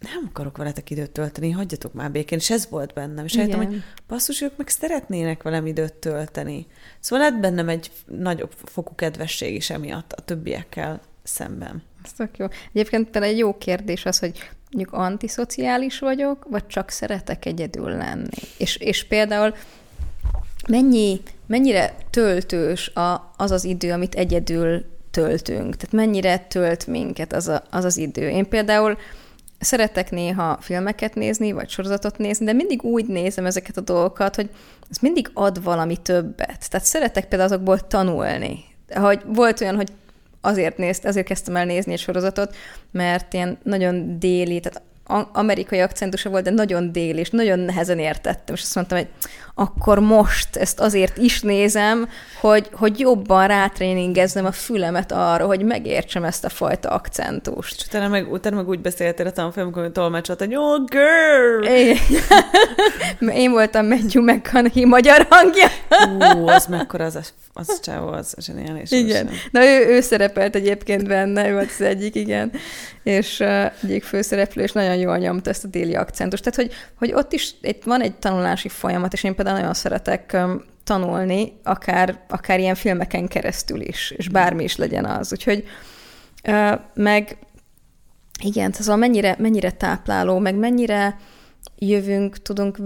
nem 0.00 0.26
akarok 0.28 0.56
veletek 0.56 0.90
időt 0.90 1.10
tölteni, 1.10 1.50
hagyjatok 1.50 1.92
már 1.92 2.10
békén, 2.10 2.38
és 2.38 2.50
ez 2.50 2.68
volt 2.70 2.92
bennem. 2.92 3.24
És 3.24 3.34
rájöttem, 3.34 3.60
Igen. 3.60 3.72
hogy 3.72 3.82
basszus, 4.08 4.40
ők 4.40 4.56
meg 4.56 4.68
szeretnének 4.68 5.42
velem 5.42 5.66
időt 5.66 5.94
tölteni. 5.94 6.66
Szóval 7.00 7.30
lett 7.30 7.40
bennem 7.40 7.68
egy 7.68 7.90
nagyobb 8.06 8.52
fokú 8.64 8.94
kedvesség 8.94 9.54
is 9.54 9.70
emiatt 9.70 10.12
a 10.12 10.22
többiekkel 10.22 11.00
szemben. 11.22 11.82
Ez 12.04 12.12
tök 12.12 12.36
jó. 12.36 12.46
Egyébként 12.72 13.10
például 13.10 13.32
egy 13.32 13.38
jó 13.38 13.58
kérdés 13.58 14.06
az, 14.06 14.18
hogy 14.18 14.50
mondjuk 14.70 14.94
antiszociális 14.94 15.98
vagyok, 15.98 16.46
vagy 16.50 16.66
csak 16.66 16.90
szeretek 16.90 17.44
egyedül 17.44 17.90
lenni. 17.90 18.28
És, 18.58 18.76
és 18.76 19.04
például 19.04 19.54
mennyi, 20.68 21.20
mennyire 21.46 21.94
töltős 22.10 22.88
a, 22.88 23.32
az 23.36 23.50
az 23.50 23.64
idő, 23.64 23.92
amit 23.92 24.14
egyedül 24.14 24.84
töltünk? 25.10 25.76
Tehát 25.76 25.92
mennyire 25.92 26.38
tölt 26.38 26.86
minket 26.86 27.32
az, 27.32 27.48
a, 27.48 27.62
az 27.70 27.84
az 27.84 27.96
idő? 27.96 28.28
Én 28.28 28.48
például 28.48 28.98
szeretek 29.58 30.10
néha 30.10 30.58
filmeket 30.60 31.14
nézni, 31.14 31.52
vagy 31.52 31.68
sorozatot 31.68 32.18
nézni, 32.18 32.44
de 32.44 32.52
mindig 32.52 32.82
úgy 32.82 33.06
nézem 33.06 33.46
ezeket 33.46 33.76
a 33.76 33.80
dolgokat, 33.80 34.34
hogy 34.34 34.50
ez 34.90 34.96
mindig 34.98 35.30
ad 35.34 35.62
valami 35.62 35.96
többet. 35.96 36.70
Tehát 36.70 36.86
szeretek 36.86 37.28
például 37.28 37.50
azokból 37.50 37.86
tanulni. 37.86 38.64
Hogy 38.94 39.22
volt 39.26 39.60
olyan, 39.60 39.76
hogy 39.76 39.92
azért 40.42 40.76
nézt, 40.76 41.04
azért 41.04 41.26
kezdtem 41.26 41.56
el 41.56 41.64
nézni 41.64 41.92
egy 41.92 41.98
sorozatot, 41.98 42.56
mert 42.90 43.32
ilyen 43.32 43.58
nagyon 43.62 44.18
déli, 44.18 44.60
tehát 44.60 44.82
amerikai 45.32 45.80
akcentusa 45.80 46.30
volt, 46.30 46.44
de 46.44 46.50
nagyon 46.50 46.92
déli, 46.92 47.18
és 47.18 47.30
nagyon 47.30 47.58
nehezen 47.58 47.98
értettem, 47.98 48.54
és 48.54 48.60
azt 48.62 48.74
mondtam, 48.74 48.98
hogy 48.98 49.08
akkor 49.54 49.98
most 49.98 50.56
ezt 50.56 50.80
azért 50.80 51.16
is 51.18 51.40
nézem, 51.40 52.08
hogy, 52.40 52.68
hogy 52.72 52.98
jobban 53.00 53.46
rátréningeznem 53.46 54.44
a 54.44 54.52
fülemet 54.52 55.12
arra, 55.12 55.46
hogy 55.46 55.64
megértsem 55.64 56.24
ezt 56.24 56.44
a 56.44 56.48
fajta 56.48 56.88
akcentust. 56.88 57.74
És 57.78 57.86
utána 57.86 58.08
meg, 58.08 58.32
utána 58.32 58.56
meg 58.56 58.68
úgy 58.68 58.80
beszéltél 58.80 59.26
a 59.26 59.30
tanfolyam, 59.30 59.68
amikor 59.72 59.92
tolmácsolt, 59.92 60.38
hogy 60.38 60.56
oh, 60.56 60.84
girl! 60.84 61.74
Igen. 61.76 61.96
Én 63.42 63.50
voltam 63.50 63.86
Matthew 63.86 64.22
McConaughey 64.22 64.84
magyar 64.84 65.26
hangja. 65.30 65.68
Ú, 66.38 66.48
az 66.48 66.66
mekkora 66.66 67.04
az, 67.04 67.32
az 67.52 67.80
csávó, 67.80 68.08
az 68.08 68.34
zseniális. 68.38 68.90
Igen. 68.90 69.26
az- 69.26 69.32
Na 69.50 69.64
ő, 69.64 69.86
ő 69.86 70.00
szerepelt 70.00 70.54
egyébként 70.54 71.06
benne, 71.08 71.48
ő 71.48 71.52
volt 71.52 71.70
az 71.78 71.80
egyik, 71.80 72.14
igen. 72.14 72.52
És 73.02 73.40
uh, 73.40 73.64
egyik 73.82 74.04
főszereplő, 74.04 74.62
és 74.62 74.72
nagyon 74.72 74.91
jól 74.94 75.18
nyomta 75.18 75.50
ezt 75.50 75.64
a 75.64 75.68
déli 75.68 75.94
akcentust. 75.94 76.42
Tehát, 76.42 76.58
hogy, 76.58 76.78
hogy 76.98 77.12
ott 77.12 77.32
is 77.32 77.54
itt 77.60 77.82
van 77.84 78.00
egy 78.00 78.14
tanulási 78.14 78.68
folyamat, 78.68 79.12
és 79.12 79.24
én 79.24 79.34
például 79.34 79.58
nagyon 79.58 79.74
szeretek 79.74 80.36
tanulni, 80.84 81.52
akár, 81.62 82.20
akár 82.28 82.58
ilyen 82.58 82.74
filmeken 82.74 83.28
keresztül 83.28 83.80
is, 83.80 84.10
és 84.16 84.28
bármi 84.28 84.64
is 84.64 84.76
legyen 84.76 85.04
az. 85.04 85.32
Úgyhogy 85.32 85.64
meg 86.94 87.38
igen, 88.42 88.72
szóval 88.72 88.96
mennyire, 88.96 89.36
mennyire 89.38 89.70
tápláló, 89.70 90.38
meg 90.38 90.54
mennyire 90.54 91.16
jövünk, 91.78 92.42
tudunk 92.42 92.76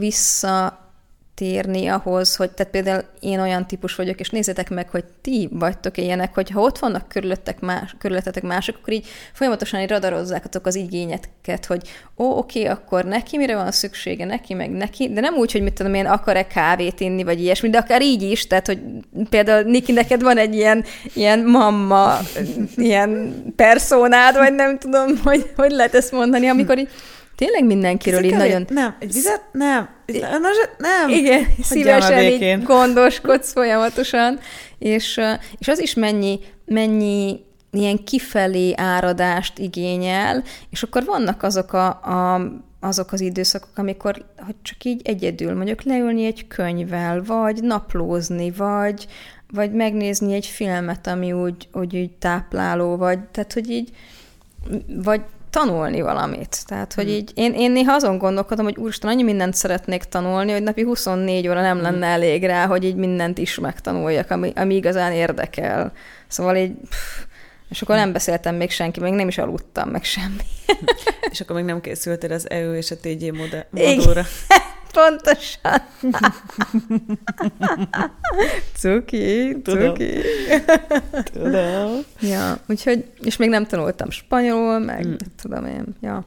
visszatérni 1.37 1.87
ahhoz, 1.87 2.37
hogy 2.37 2.51
tehát 2.51 2.73
például 2.73 3.05
én 3.21 3.41
olyan 3.41 3.67
típus 3.67 3.95
vagyok, 3.95 4.21
és 4.21 4.31
nézzétek 4.31 4.71
meg, 4.71 4.89
hogy 4.91 5.05
ti 5.21 5.49
vagytok 5.53 5.99
ilyenek, 5.99 6.35
hogy 6.35 6.51
ha 6.51 6.61
ott 6.61 6.79
vannak 6.79 7.09
körülöttek 7.09 7.61
más, 7.61 7.95
körülöttetek 7.99 8.43
mások, 8.43 8.77
akkor 8.81 8.93
így 8.93 9.07
folyamatosan 9.33 9.81
így 9.81 9.89
radarozzátok 9.89 10.67
az 10.67 10.75
igényeket, 10.75 11.67
hogy 11.67 11.89
ó, 12.19 12.25
oké, 12.25 12.65
akkor 12.65 13.05
neki 13.05 13.37
mire 13.37 13.57
van 13.57 13.71
szüksége, 13.71 14.25
neki 14.25 14.55
meg 14.55 14.71
neki, 14.71 15.13
de 15.13 15.21
nem 15.21 15.35
úgy, 15.35 15.53
hogy 15.53 15.63
mit 15.63 15.73
tudom 15.73 15.95
én, 15.95 16.07
akar-e 16.07 16.47
kávét 16.47 17.01
inni, 17.01 17.23
vagy 17.23 17.41
ilyesmi, 17.41 17.71
de 17.71 17.79
akár 17.79 18.03
így 18.03 18.23
is, 18.23 18.47
tehát, 18.47 18.67
hogy 18.67 18.81
például 19.31 19.63
Niki, 19.63 19.93
neked 19.93 20.23
van 20.23 20.39
egy 20.39 20.55
ilyen, 20.55 20.85
ilyen 21.15 21.41
mamma, 21.41 22.19
ilyen 22.77 23.35
personád, 23.57 24.37
vagy 24.37 24.55
nem 24.55 24.79
tudom, 24.79 25.21
hogy, 25.25 25.51
hogy 25.57 25.71
lehet 25.71 25.95
ezt 25.95 26.13
mondani, 26.13 26.49
amikor 26.49 26.79
így 26.79 26.89
tényleg 27.37 27.65
mindenkiről 27.65 28.25
így 28.25 28.37
nagyon... 28.37 28.67
Nem, 28.69 28.97
egy 28.99 29.13
vizet? 29.13 29.43
Nem. 29.53 29.89
Na, 30.07 30.39
nem. 30.79 31.09
Igen, 31.09 31.45
Hagyjál 31.45 31.63
szívesen 31.63 32.23
így 32.23 32.63
gondoskodsz 32.63 33.53
folyamatosan, 33.53 34.39
és, 34.79 35.21
és 35.59 35.69
az 35.69 35.79
is 35.79 35.95
mennyi, 35.95 36.39
mennyi 36.65 37.41
ilyen 37.71 38.05
kifelé 38.05 38.73
áradást 38.77 39.59
igényel, 39.59 40.43
és 40.71 40.83
akkor 40.83 41.05
vannak 41.05 41.43
azok 41.43 41.73
a, 41.73 41.87
a 41.87 42.41
azok 42.81 43.13
az 43.13 43.21
időszakok, 43.21 43.79
amikor 43.79 44.25
hogy 44.37 44.55
csak 44.63 44.85
így 44.85 45.01
egyedül 45.05 45.55
mondjuk 45.55 45.83
leülni 45.83 46.25
egy 46.25 46.47
könyvvel, 46.47 47.23
vagy 47.23 47.63
naplózni, 47.63 48.51
vagy, 48.51 49.07
vagy 49.53 49.73
megnézni 49.73 50.35
egy 50.35 50.47
filmet, 50.47 51.07
ami 51.07 51.33
úgy, 51.33 51.69
úgy, 51.73 51.97
úgy 51.97 52.11
tápláló, 52.11 52.97
vagy 52.97 53.19
tehát, 53.21 53.53
hogy 53.53 53.71
így, 53.71 53.91
vagy 54.87 55.21
tanulni 55.57 56.01
valamit. 56.01 56.67
Tehát, 56.67 56.95
hogy 56.95 57.11
így, 57.11 57.33
én, 57.35 57.53
én 57.53 57.71
néha 57.71 57.93
azon 57.93 58.19
gondolkodom, 58.19 58.65
hogy 58.65 58.77
úristen, 58.77 59.11
annyi 59.11 59.23
mindent 59.23 59.55
szeretnék 59.55 60.03
tanulni, 60.03 60.53
hogy 60.53 60.63
napi 60.63 60.83
24 60.83 61.49
óra 61.49 61.61
nem 61.61 61.81
lenne 61.81 62.07
elég 62.07 62.45
rá, 62.45 62.67
hogy 62.67 62.85
így 62.85 62.95
mindent 62.95 63.39
is 63.39 63.59
megtanuljak, 63.59 64.31
ami, 64.31 64.53
ami 64.55 64.75
igazán 64.75 65.13
érdekel. 65.13 65.93
Szóval 66.29 66.57
így, 66.57 66.73
pff, 66.89 67.25
és 67.69 67.83
akkor 67.83 67.97
nem 67.97 68.13
beszéltem 68.13 68.55
még 68.55 68.71
senki, 68.71 69.01
még 69.01 69.13
nem 69.13 69.29
is 69.29 69.39
aludtam, 69.39 69.89
meg 69.89 70.05
semmi. 70.05 70.45
És 71.31 71.41
akkor 71.41 71.57
még 71.57 71.65
nem 71.65 71.81
készültél 71.81 72.33
az 72.33 72.51
EU 72.51 72.73
és 72.73 72.91
a 72.91 72.97
TG 72.97 73.33
modóra. 73.33 74.23
Pontosan. 74.97 75.81
cuki, 78.81 79.57
Tudom. 79.63 79.95
cuki. 79.95 80.21
Tudom. 81.33 82.01
Ja, 82.21 82.59
úgyhogy, 82.69 83.05
és 83.23 83.37
még 83.37 83.49
nem 83.49 83.67
tanultam 83.67 84.11
spanyolul, 84.11 84.79
meg 84.79 85.07
Mm. 85.07 85.15
tudom 85.43 85.67
én, 85.67 85.85
ja. 86.01 86.25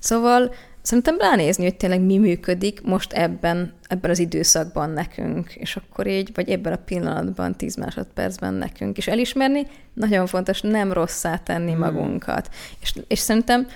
Szóval 0.00 0.54
szerintem 0.82 1.18
ránézni, 1.18 1.64
hogy 1.64 1.76
tényleg 1.76 2.00
mi 2.00 2.18
működik 2.18 2.82
most 2.82 3.12
ebben, 3.12 3.72
ebben 3.88 4.10
az 4.10 4.18
időszakban 4.18 4.90
nekünk, 4.90 5.54
és 5.54 5.76
akkor 5.76 6.06
így, 6.06 6.30
vagy 6.34 6.50
ebben 6.50 6.72
a 6.72 6.76
pillanatban, 6.84 7.56
10 7.56 7.76
másodpercben 7.76 8.54
nekünk, 8.54 8.96
és 8.96 9.06
elismerni, 9.06 9.66
nagyon 9.94 10.26
fontos 10.26 10.60
nem 10.60 10.92
rosszá 10.92 11.36
tenni 11.36 11.72
Mm. 11.72 11.78
magunkat. 11.78 12.48
És, 12.80 12.94
és 13.08 13.18
szerintem 13.18 13.66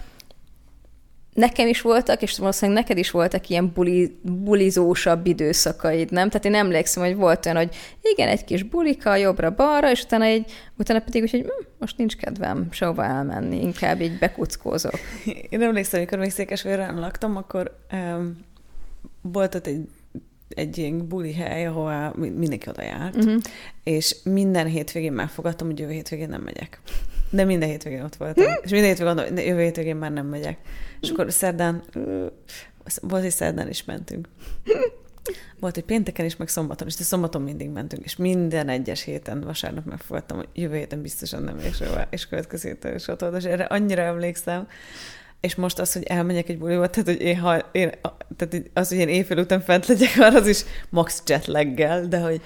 nekem 1.36 1.68
is 1.68 1.80
voltak, 1.80 2.22
és 2.22 2.38
valószínűleg 2.38 2.80
neked 2.82 2.98
is 2.98 3.10
voltak 3.10 3.48
ilyen 3.48 3.72
buli, 3.74 4.18
bulizósabb 4.22 5.26
időszakaid, 5.26 6.10
nem? 6.10 6.28
Tehát 6.28 6.44
én 6.44 6.54
emlékszem, 6.54 7.02
hogy 7.02 7.16
volt 7.16 7.46
olyan, 7.46 7.58
hogy 7.58 7.74
igen, 8.02 8.28
egy 8.28 8.44
kis 8.44 8.62
bulika, 8.62 9.16
jobbra-balra, 9.16 9.90
és 9.90 10.02
utána, 10.02 10.24
egy, 10.24 10.52
utána 10.78 11.00
pedig 11.00 11.22
úgy, 11.22 11.30
hogy 11.30 11.40
hm, 11.40 11.64
most 11.78 11.96
nincs 11.98 12.16
kedvem 12.16 12.68
sehova 12.70 13.04
elmenni, 13.04 13.60
inkább 13.60 14.00
így 14.00 14.18
bekuckózok. 14.18 14.98
Én 15.50 15.62
emlékszem, 15.62 16.00
amikor 16.00 16.18
még 16.18 16.30
Székesfehérváron 16.30 17.00
laktam, 17.00 17.36
akkor 17.36 17.76
um, 17.92 18.36
volt 19.20 19.54
ott 19.54 19.66
egy, 19.66 19.88
egy 20.48 20.78
ilyen 20.78 21.08
buli 21.08 21.32
hely, 21.32 21.66
ahová 21.66 22.12
mi- 22.16 22.28
mindenki 22.28 22.68
oda 22.68 22.82
járt, 22.82 23.16
Uh-huh. 23.16 23.40
és 23.84 24.16
minden 24.24 24.66
hétvégén 24.66 25.12
megfogadtam, 25.12 25.66
hogy 25.66 25.78
jövő 25.78 25.92
hétvégén 25.92 26.28
nem 26.28 26.42
megyek. 26.42 26.80
De 27.30 27.44
minden 27.44 27.68
hétvégén 27.68 28.02
ott 28.02 28.16
voltam. 28.16 28.44
És 28.62 28.70
minden 28.70 28.88
hétvégén 28.88 29.14
gondolom, 29.14 29.46
jövő 29.46 29.62
hétvégén 29.62 29.96
már 29.96 30.12
nem 30.12 30.26
megyek. 30.26 30.58
És 31.00 31.10
akkor 31.10 31.32
szerdán 31.32 31.82
volt, 33.00 33.22
hogy 33.22 33.30
szerdán 33.30 33.68
is 33.68 33.84
mentünk. 33.84 34.28
Volt, 35.60 35.74
hogy 35.74 35.84
pénteken 35.84 36.24
is, 36.24 36.36
meg 36.36 36.48
szombaton 36.48 36.86
is, 36.86 36.94
de 36.94 37.04
szombaton 37.04 37.42
mindig 37.42 37.68
mentünk, 37.68 38.04
és 38.04 38.16
minden 38.16 38.68
egyes 38.68 39.02
héten 39.02 39.40
vasárnap 39.40 39.84
megfogadtam, 39.84 40.36
hogy 40.36 40.48
jövő 40.54 40.76
héten 40.76 41.02
biztosan 41.02 41.42
nem 41.42 41.58
és, 41.58 41.82
és 42.10 42.28
következő 42.28 42.68
héten 42.68 42.94
is 42.94 43.08
ott 43.08 43.20
volt, 43.20 43.36
és 43.36 43.44
erre 43.44 43.64
annyira 43.64 44.02
emlékszem, 44.02 44.68
és 45.40 45.54
most 45.54 45.78
az, 45.78 45.92
hogy 45.92 46.02
elmegyek 46.02 46.48
egy 46.48 46.58
buliba, 46.58 46.90
tehát, 46.90 47.08
hogy 47.08 47.20
én, 47.20 47.38
ha, 47.38 47.58
én, 47.72 47.90
tehát 48.36 48.70
az, 48.72 48.88
hogy 48.88 48.98
én 48.98 49.08
éjfél 49.08 49.38
után 49.38 49.60
fent 49.60 49.86
legyek, 49.86 50.14
arra 50.18 50.38
az 50.40 50.46
is 50.46 50.64
max 50.88 51.22
jetlaggel, 51.26 52.06
de 52.06 52.18
hogy 52.18 52.40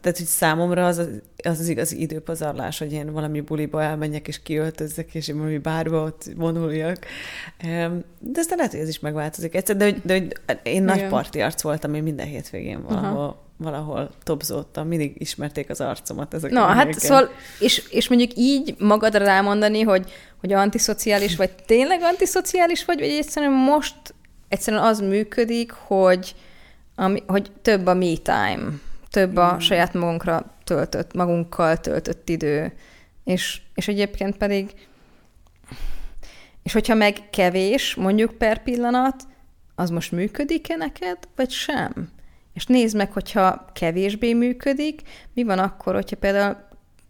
tehát, 0.00 0.16
hogy 0.16 0.26
számomra 0.26 0.86
az 0.86 0.98
az, 0.98 1.08
az, 1.42 1.58
az 1.58 1.68
igazi 1.68 2.00
időpazarlás, 2.00 2.78
hogy 2.78 2.92
én 2.92 3.12
valami 3.12 3.40
buliba 3.40 3.82
elmenjek, 3.82 4.28
és 4.28 4.42
kiöltözzek, 4.42 5.14
és 5.14 5.28
én 5.28 5.36
valami 5.36 5.58
bárba 5.58 6.02
ott 6.02 6.24
vonuljak. 6.36 6.98
De 8.18 8.38
aztán 8.38 8.56
lehet, 8.56 8.70
hogy 8.70 8.80
ez 8.80 8.88
is 8.88 8.98
megváltozik 8.98 9.54
egyszer, 9.54 9.76
de, 9.76 9.84
hogy, 9.84 10.00
de 10.04 10.12
hogy 10.12 10.38
én 10.62 10.72
Igen. 10.72 10.84
nagy 10.84 11.06
parti 11.06 11.40
arc 11.40 11.62
voltam, 11.62 11.94
én 11.94 12.02
minden 12.02 12.26
hétvégén 12.26 12.82
valahol, 12.82 13.18
Aha. 13.18 13.42
valahol 13.56 14.10
topzódtam, 14.22 14.88
mindig 14.88 15.14
ismerték 15.18 15.70
az 15.70 15.80
arcomat 15.80 16.34
ezek 16.34 16.50
Na, 16.50 16.66
hát 16.66 16.98
szóval, 16.98 17.30
és, 17.58 17.88
és 17.90 18.08
mondjuk 18.08 18.30
így 18.34 18.74
magadra 18.78 19.24
rámondani, 19.24 19.82
hogy, 19.82 20.10
hogy 20.40 20.52
antiszociális 20.52 21.36
vagy, 21.36 21.50
tényleg 21.66 22.02
antiszociális 22.02 22.84
vagy, 22.84 22.98
vagy 22.98 23.08
egyszerűen 23.08 23.52
most 23.52 23.96
egyszerűen 24.48 24.82
az 24.82 25.00
működik, 25.00 25.72
hogy, 25.72 26.34
ami, 26.94 27.22
hogy 27.26 27.50
több 27.62 27.86
a 27.86 27.94
me 27.94 28.16
time 28.22 28.84
több 29.16 29.36
a 29.36 29.60
saját 29.60 29.94
magunkra 29.94 30.56
töltött, 30.64 31.14
magunkkal 31.14 31.76
töltött 31.76 32.28
idő. 32.28 32.72
És, 33.24 33.60
és 33.74 33.88
egyébként 33.88 34.36
pedig, 34.36 34.70
és 36.62 36.72
hogyha 36.72 36.94
meg 36.94 37.30
kevés, 37.30 37.94
mondjuk 37.94 38.30
per 38.38 38.62
pillanat, 38.62 39.22
az 39.74 39.90
most 39.90 40.12
működik-e 40.12 40.76
neked, 40.76 41.18
vagy 41.36 41.50
sem? 41.50 42.08
És 42.54 42.66
nézd 42.66 42.96
meg, 42.96 43.12
hogyha 43.12 43.64
kevésbé 43.72 44.32
működik, 44.32 45.00
mi 45.34 45.42
van 45.42 45.58
akkor, 45.58 45.94
hogyha 45.94 46.16
például 46.16 46.56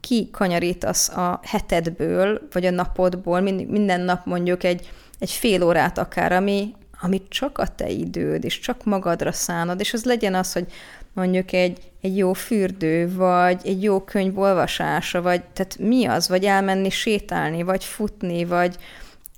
kikanyarítasz 0.01 1.09
a 1.09 1.41
hetedből, 1.43 2.49
vagy 2.53 2.67
a 2.67 2.71
napodból, 2.71 3.41
minden 3.41 4.01
nap 4.01 4.27
mondjuk 4.27 4.65
egy, 4.65 4.91
egy 5.19 5.31
fél 5.31 5.63
órát 5.63 5.99
akár, 5.99 6.33
ami, 6.33 6.75
ami 7.01 7.23
csak 7.29 7.59
a 7.59 7.69
te 7.69 7.89
időd, 7.89 8.45
és 8.45 8.59
csak 8.59 8.85
magadra 8.85 9.33
szánod, 9.33 9.81
és 9.81 9.93
az 9.93 10.05
legyen 10.05 10.35
az, 10.35 10.53
hogy 10.53 10.73
mondjuk 11.17 11.53
egy, 11.53 11.79
egy 12.01 12.17
jó 12.17 12.33
fürdő, 12.33 13.15
vagy 13.15 13.61
egy 13.65 13.83
jó 13.83 14.01
könyv 14.01 14.39
olvasása, 14.39 15.23
vagy 15.23 15.43
tehát 15.45 15.79
mi 15.79 16.05
az, 16.05 16.29
vagy 16.29 16.45
elmenni 16.45 16.91
sétálni, 16.91 17.63
vagy 17.63 17.85
futni, 17.85 18.45
vagy, 18.45 18.77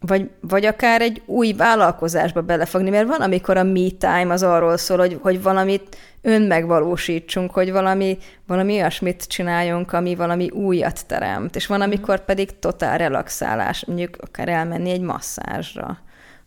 vagy, 0.01 0.31
vagy 0.41 0.65
akár 0.65 1.01
egy 1.01 1.23
új 1.27 1.53
vállalkozásba 1.53 2.43
belefogni, 2.43 2.91
mert 2.91 3.09
van, 3.09 3.21
amikor 3.21 3.57
a 3.57 3.63
me 3.63 3.89
time 3.99 4.33
az 4.33 4.43
arról 4.43 4.77
szól, 4.77 4.99
hogy, 4.99 5.19
hogy 5.23 5.43
valamit 5.43 5.97
önmegvalósítsunk, 6.23 7.51
hogy 7.51 7.73
valami, 7.73 8.19
valami 8.47 8.73
olyasmit 8.73 9.27
csináljunk, 9.27 9.93
ami 9.93 10.15
valami 10.15 10.51
újat 10.51 11.07
teremt, 11.07 11.57
és 11.57 11.67
van, 11.67 11.81
amikor 11.81 12.25
pedig 12.25 12.59
totál 12.59 12.99
relaxálás, 12.99 13.85
mondjuk 13.85 14.17
akár 14.21 14.49
elmenni 14.49 14.91
egy 14.91 15.01
masszázsra, 15.01 15.99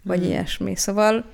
vagy 0.03 0.19
mm. 0.19 0.23
ilyesmi. 0.23 0.75
Szóval 0.75 1.25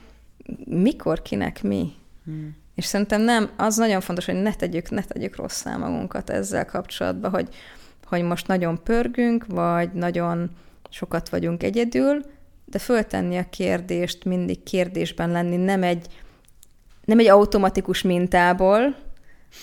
mikor, 0.66 1.22
kinek 1.22 1.64
mi? 1.64 1.92
Mm. 2.30 2.48
És 2.78 2.86
szerintem 2.86 3.22
nem, 3.22 3.50
az 3.56 3.76
nagyon 3.76 4.02
fontos, 4.02 4.26
hogy 4.26 4.42
ne 4.42 4.54
tegyük, 4.54 4.90
ne 4.90 5.04
tegyük 5.04 5.36
rosszá 5.36 5.78
magunkat 5.78 6.30
ezzel 6.30 6.66
kapcsolatban, 6.66 7.32
hogy, 7.32 7.56
hogy 8.06 8.22
most 8.22 8.48
nagyon 8.48 8.84
pörgünk, 8.84 9.46
vagy 9.48 9.94
nagyon 9.94 10.50
sokat 10.90 11.30
vagyunk 11.30 11.64
egyedül, 11.64 12.26
de 12.66 12.80
föltenni 12.80 13.38
a 13.38 13.50
kérdést, 13.50 14.26
mindig 14.26 14.64
kérdésben 14.64 15.32
lenni, 15.32 15.56
nem 15.56 15.84
egy, 15.84 16.08
nem 17.06 17.20
egy 17.20 17.28
automatikus 17.28 18.02
mintából, 18.02 18.96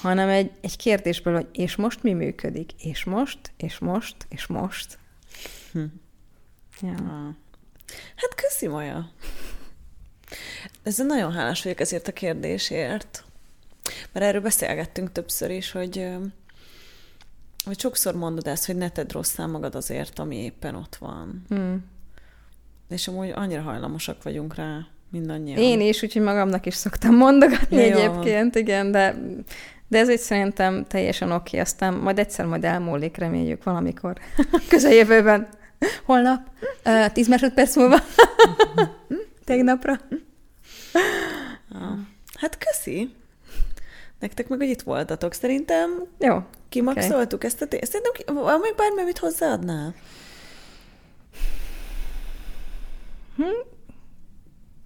hanem 0.00 0.28
egy, 0.28 0.50
egy 0.60 0.76
kérdésből, 0.76 1.34
hogy 1.34 1.48
és 1.52 1.76
most 1.76 2.02
mi 2.02 2.12
működik? 2.12 2.70
És 2.78 3.04
most? 3.04 3.38
És 3.56 3.78
most? 3.78 4.16
És 4.28 4.46
most? 4.46 4.98
Hm. 5.72 5.84
Ja. 6.80 7.36
Hát 8.16 8.34
köszi, 8.34 8.66
Maja. 8.66 9.10
Ezzel 10.82 11.06
nagyon 11.06 11.32
hálás 11.32 11.62
vagyok 11.62 11.80
ezért 11.80 12.08
a 12.08 12.12
kérdésért. 12.12 13.24
Mert 14.12 14.26
erről 14.26 14.40
beszélgettünk 14.40 15.12
többször 15.12 15.50
is, 15.50 15.70
hogy, 15.70 16.08
hogy 17.64 17.80
sokszor 17.80 18.14
mondod 18.14 18.46
ezt, 18.46 18.66
hogy 18.66 18.76
ne 18.76 18.88
tedd 18.88 19.12
rosszá 19.12 19.46
magad 19.46 19.74
azért, 19.74 20.18
ami 20.18 20.36
éppen 20.36 20.74
ott 20.74 20.96
van. 20.96 21.44
Hmm. 21.48 21.84
És 22.88 23.08
amúgy 23.08 23.32
annyira 23.34 23.62
hajlamosak 23.62 24.22
vagyunk 24.22 24.54
rá, 24.54 24.86
mindannyian. 25.10 25.58
Én 25.58 25.80
is, 25.80 26.02
úgyhogy 26.02 26.22
magamnak 26.22 26.66
is 26.66 26.74
szoktam 26.74 27.16
mondogatni 27.16 27.76
ja, 27.76 27.82
egyébként, 27.82 28.54
igen, 28.54 28.90
de, 28.90 29.16
de 29.88 29.98
ez 29.98 30.08
egy 30.08 30.20
szerintem 30.20 30.84
teljesen 30.84 31.28
oké, 31.32 31.48
okay. 31.48 31.60
aztán 31.60 31.94
majd 31.94 32.18
egyszer 32.18 32.46
majd 32.46 32.64
elmúlik, 32.64 33.16
reméljük 33.16 33.62
valamikor 33.62 34.18
közeljövőben. 34.70 35.48
Holnap, 36.04 36.40
uh, 36.84 37.12
tíz 37.12 37.28
másodperc 37.28 37.76
múlva, 37.76 37.98
tegnapra. 39.44 40.00
Hát 42.40 42.58
köszi. 42.58 43.14
Nektek 44.20 44.48
meg, 44.48 44.58
hogy 44.58 44.68
itt 44.68 44.82
voltatok. 44.82 45.32
Szerintem 45.32 46.06
Jó. 46.18 46.42
kimaxoltuk 46.68 47.32
okay. 47.32 47.50
ezt 47.50 47.62
a 47.62 47.66
tést. 47.66 47.90
Szerintem 47.90 48.34
van 48.34 48.60
még 48.60 48.74
bármi, 48.74 49.00
amit 49.00 49.18
hozzáadnál? 49.18 49.94
Hm? 53.36 53.42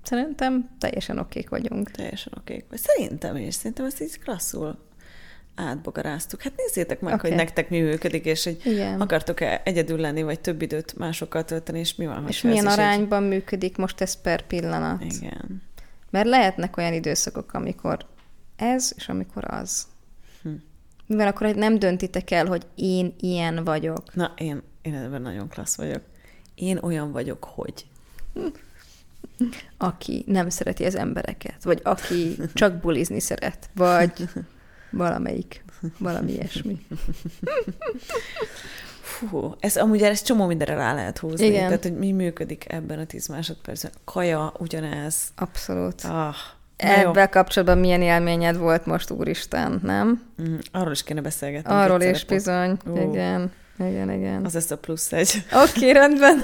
Szerintem 0.03 0.77
teljesen 0.79 1.18
okék 1.18 1.49
vagyunk. 1.49 1.90
Teljesen 1.90 2.33
okék 2.37 2.64
vagy. 2.68 2.79
Szerintem 2.79 3.37
is. 3.37 3.55
Szerintem 3.55 3.85
ezt 3.85 4.01
így 4.01 4.18
klasszul 4.18 4.88
átbogaráztuk. 5.59 6.42
Hát 6.42 6.53
nézzétek 6.57 7.01
meg, 7.01 7.14
okay. 7.14 7.31
hogy 7.31 7.38
nektek 7.38 7.71
mi 7.71 7.81
működik, 7.81 8.25
és 8.25 8.44
hogy 8.44 8.61
Igen. 8.64 9.01
akartok-e 9.01 9.61
egyedül 9.64 9.99
lenni, 9.99 10.23
vagy 10.23 10.40
több 10.40 10.62
időt 10.62 10.97
másokkal 10.99 11.44
tölteni, 11.44 11.79
és 11.79 11.94
mi 11.94 12.07
van, 12.07 12.29
És 12.29 12.42
milyen 12.42 12.66
arányban 12.66 13.23
egy... 13.23 13.29
működik 13.29 13.77
most 13.77 14.01
ez 14.01 14.21
per 14.21 14.47
pillanat. 14.47 15.05
Igen. 15.05 15.62
Mert 16.11 16.27
lehetnek 16.27 16.77
olyan 16.77 16.92
időszakok, 16.92 17.53
amikor 17.53 18.07
ez, 18.57 18.92
és 18.97 19.09
amikor 19.09 19.44
az. 19.47 19.87
Hm. 20.42 20.51
Mivel 21.07 21.27
akkor 21.27 21.55
nem 21.55 21.79
döntitek 21.79 22.31
el, 22.31 22.47
hogy 22.47 22.66
én 22.75 23.14
ilyen 23.21 23.64
vagyok. 23.64 24.14
Na, 24.14 24.33
én, 24.37 24.62
én 24.83 24.94
ebben 24.94 25.23
nagyon 25.23 25.49
klassz 25.49 25.77
vagyok. 25.77 26.03
Én 26.55 26.79
olyan 26.83 27.12
vagyok, 27.12 27.44
hogy... 27.44 27.87
Aki 29.77 30.25
nem 30.27 30.49
szereti 30.49 30.85
az 30.85 30.94
embereket, 30.94 31.64
vagy 31.64 31.81
aki 31.83 32.37
csak 32.55 32.75
bulizni 32.81 33.21
szeret, 33.21 33.71
vagy 33.75 34.12
valamelyik, 34.90 35.64
valami 35.98 36.33
ilyesmi. 36.33 36.87
Fú, 39.01 39.55
ez 39.61 39.77
amúgy 39.77 40.03
ez 40.03 40.22
csomó 40.22 40.46
mindenre 40.46 40.74
rá 40.74 40.94
lehet 40.94 41.18
húzni. 41.18 41.46
Igen. 41.46 41.66
Tehát, 41.66 41.83
hogy 41.83 41.96
mi 41.96 42.12
működik 42.12 42.72
ebben 42.72 42.98
a 42.98 43.05
tíz 43.05 43.27
másodpercben. 43.27 43.92
Kaja 44.05 44.53
ugyanez. 44.59 45.29
Abszolút. 45.37 46.03
Ah, 46.05 46.35
Ebben 46.77 47.31
kapcsolatban 47.31 47.79
milyen 47.79 48.03
élményed 48.03 48.57
volt 48.57 48.87
most, 48.87 49.11
úristen, 49.11 49.81
nem? 49.83 50.22
Mm, 50.42 50.57
arról 50.72 50.92
is 50.92 51.03
kéne 51.03 51.20
beszélgetni. 51.20 51.72
Arról 51.72 52.01
is 52.01 52.24
bizony, 52.24 52.77
uh. 52.87 53.03
igen. 53.03 53.53
Igen, 53.79 54.11
igen. 54.11 54.44
Az 54.44 54.55
lesz 54.55 54.70
a 54.70 54.79
plusz 54.79 55.12
egy. 55.12 55.44
Oké, 55.53 55.79
okay, 55.79 55.92
rendben. 55.92 56.40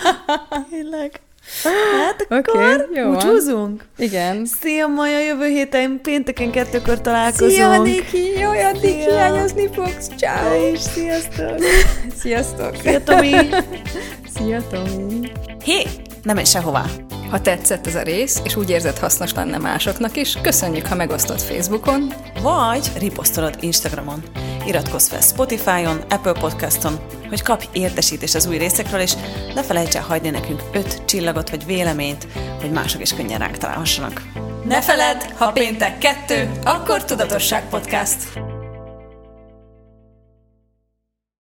Tényleg. 0.70 1.20
Hát 1.62 2.26
akkor 2.28 2.64
okay, 2.64 3.02
jó 3.02 3.10
búcsúzunk. 3.10 3.84
Igen. 3.96 4.46
Szia, 4.46 4.86
Maja, 4.86 5.18
jövő 5.18 5.46
héten 5.46 6.00
pénteken 6.02 6.50
kettőkor 6.50 7.00
találkozunk. 7.00 7.50
Szia, 7.50 7.82
Niki, 7.82 8.38
jó, 8.38 8.50
addig 8.50 8.94
hiányozni 8.94 9.68
fogsz. 9.74 10.08
Ciao. 10.16 10.72
És 10.72 10.80
sziasztok. 10.80 11.54
sziasztok. 12.22 12.76
Szia, 12.82 13.02
Tomi. 13.02 13.32
Szia, 14.34 14.62
Tomi. 14.70 15.32
Hé, 15.64 15.82
nem 16.22 16.34
menj 16.34 16.46
sehová. 16.46 16.84
Ha 17.30 17.40
tetszett 17.40 17.86
ez 17.86 17.94
a 17.94 18.02
rész, 18.02 18.40
és 18.44 18.56
úgy 18.56 18.70
érzed 18.70 18.98
hasznos 18.98 19.32
lenne 19.34 19.58
másoknak 19.58 20.16
is, 20.16 20.38
köszönjük, 20.42 20.86
ha 20.86 20.94
megosztod 20.94 21.40
Facebookon, 21.40 22.12
vagy 22.42 22.90
riposztolod 22.98 23.56
Instagramon. 23.60 24.22
Iratkozz 24.66 25.08
fel 25.08 25.20
Spotify-on, 25.20 26.04
Apple 26.08 26.32
Podcaston, 26.32 26.98
hogy 27.28 27.42
kapj 27.42 27.66
értesítést 27.72 28.34
az 28.34 28.46
új 28.46 28.56
részekről, 28.56 29.00
és 29.00 29.12
ne 29.54 29.62
felejts 29.62 29.94
el 29.94 30.02
hagyni 30.02 30.30
nekünk 30.30 30.62
öt 30.72 31.04
csillagot 31.04 31.50
vagy 31.50 31.66
véleményt, 31.66 32.26
hogy 32.60 32.70
mások 32.70 33.00
is 33.00 33.14
könnyen 33.14 33.38
ránk 33.38 33.56
találhassanak. 33.56 34.22
Ne 34.64 34.82
feledd, 34.82 35.20
ha 35.36 35.52
péntek 35.52 35.98
kettő, 35.98 36.50
akkor 36.64 37.04
Tudatosság 37.04 37.68
Podcast. 37.68 38.49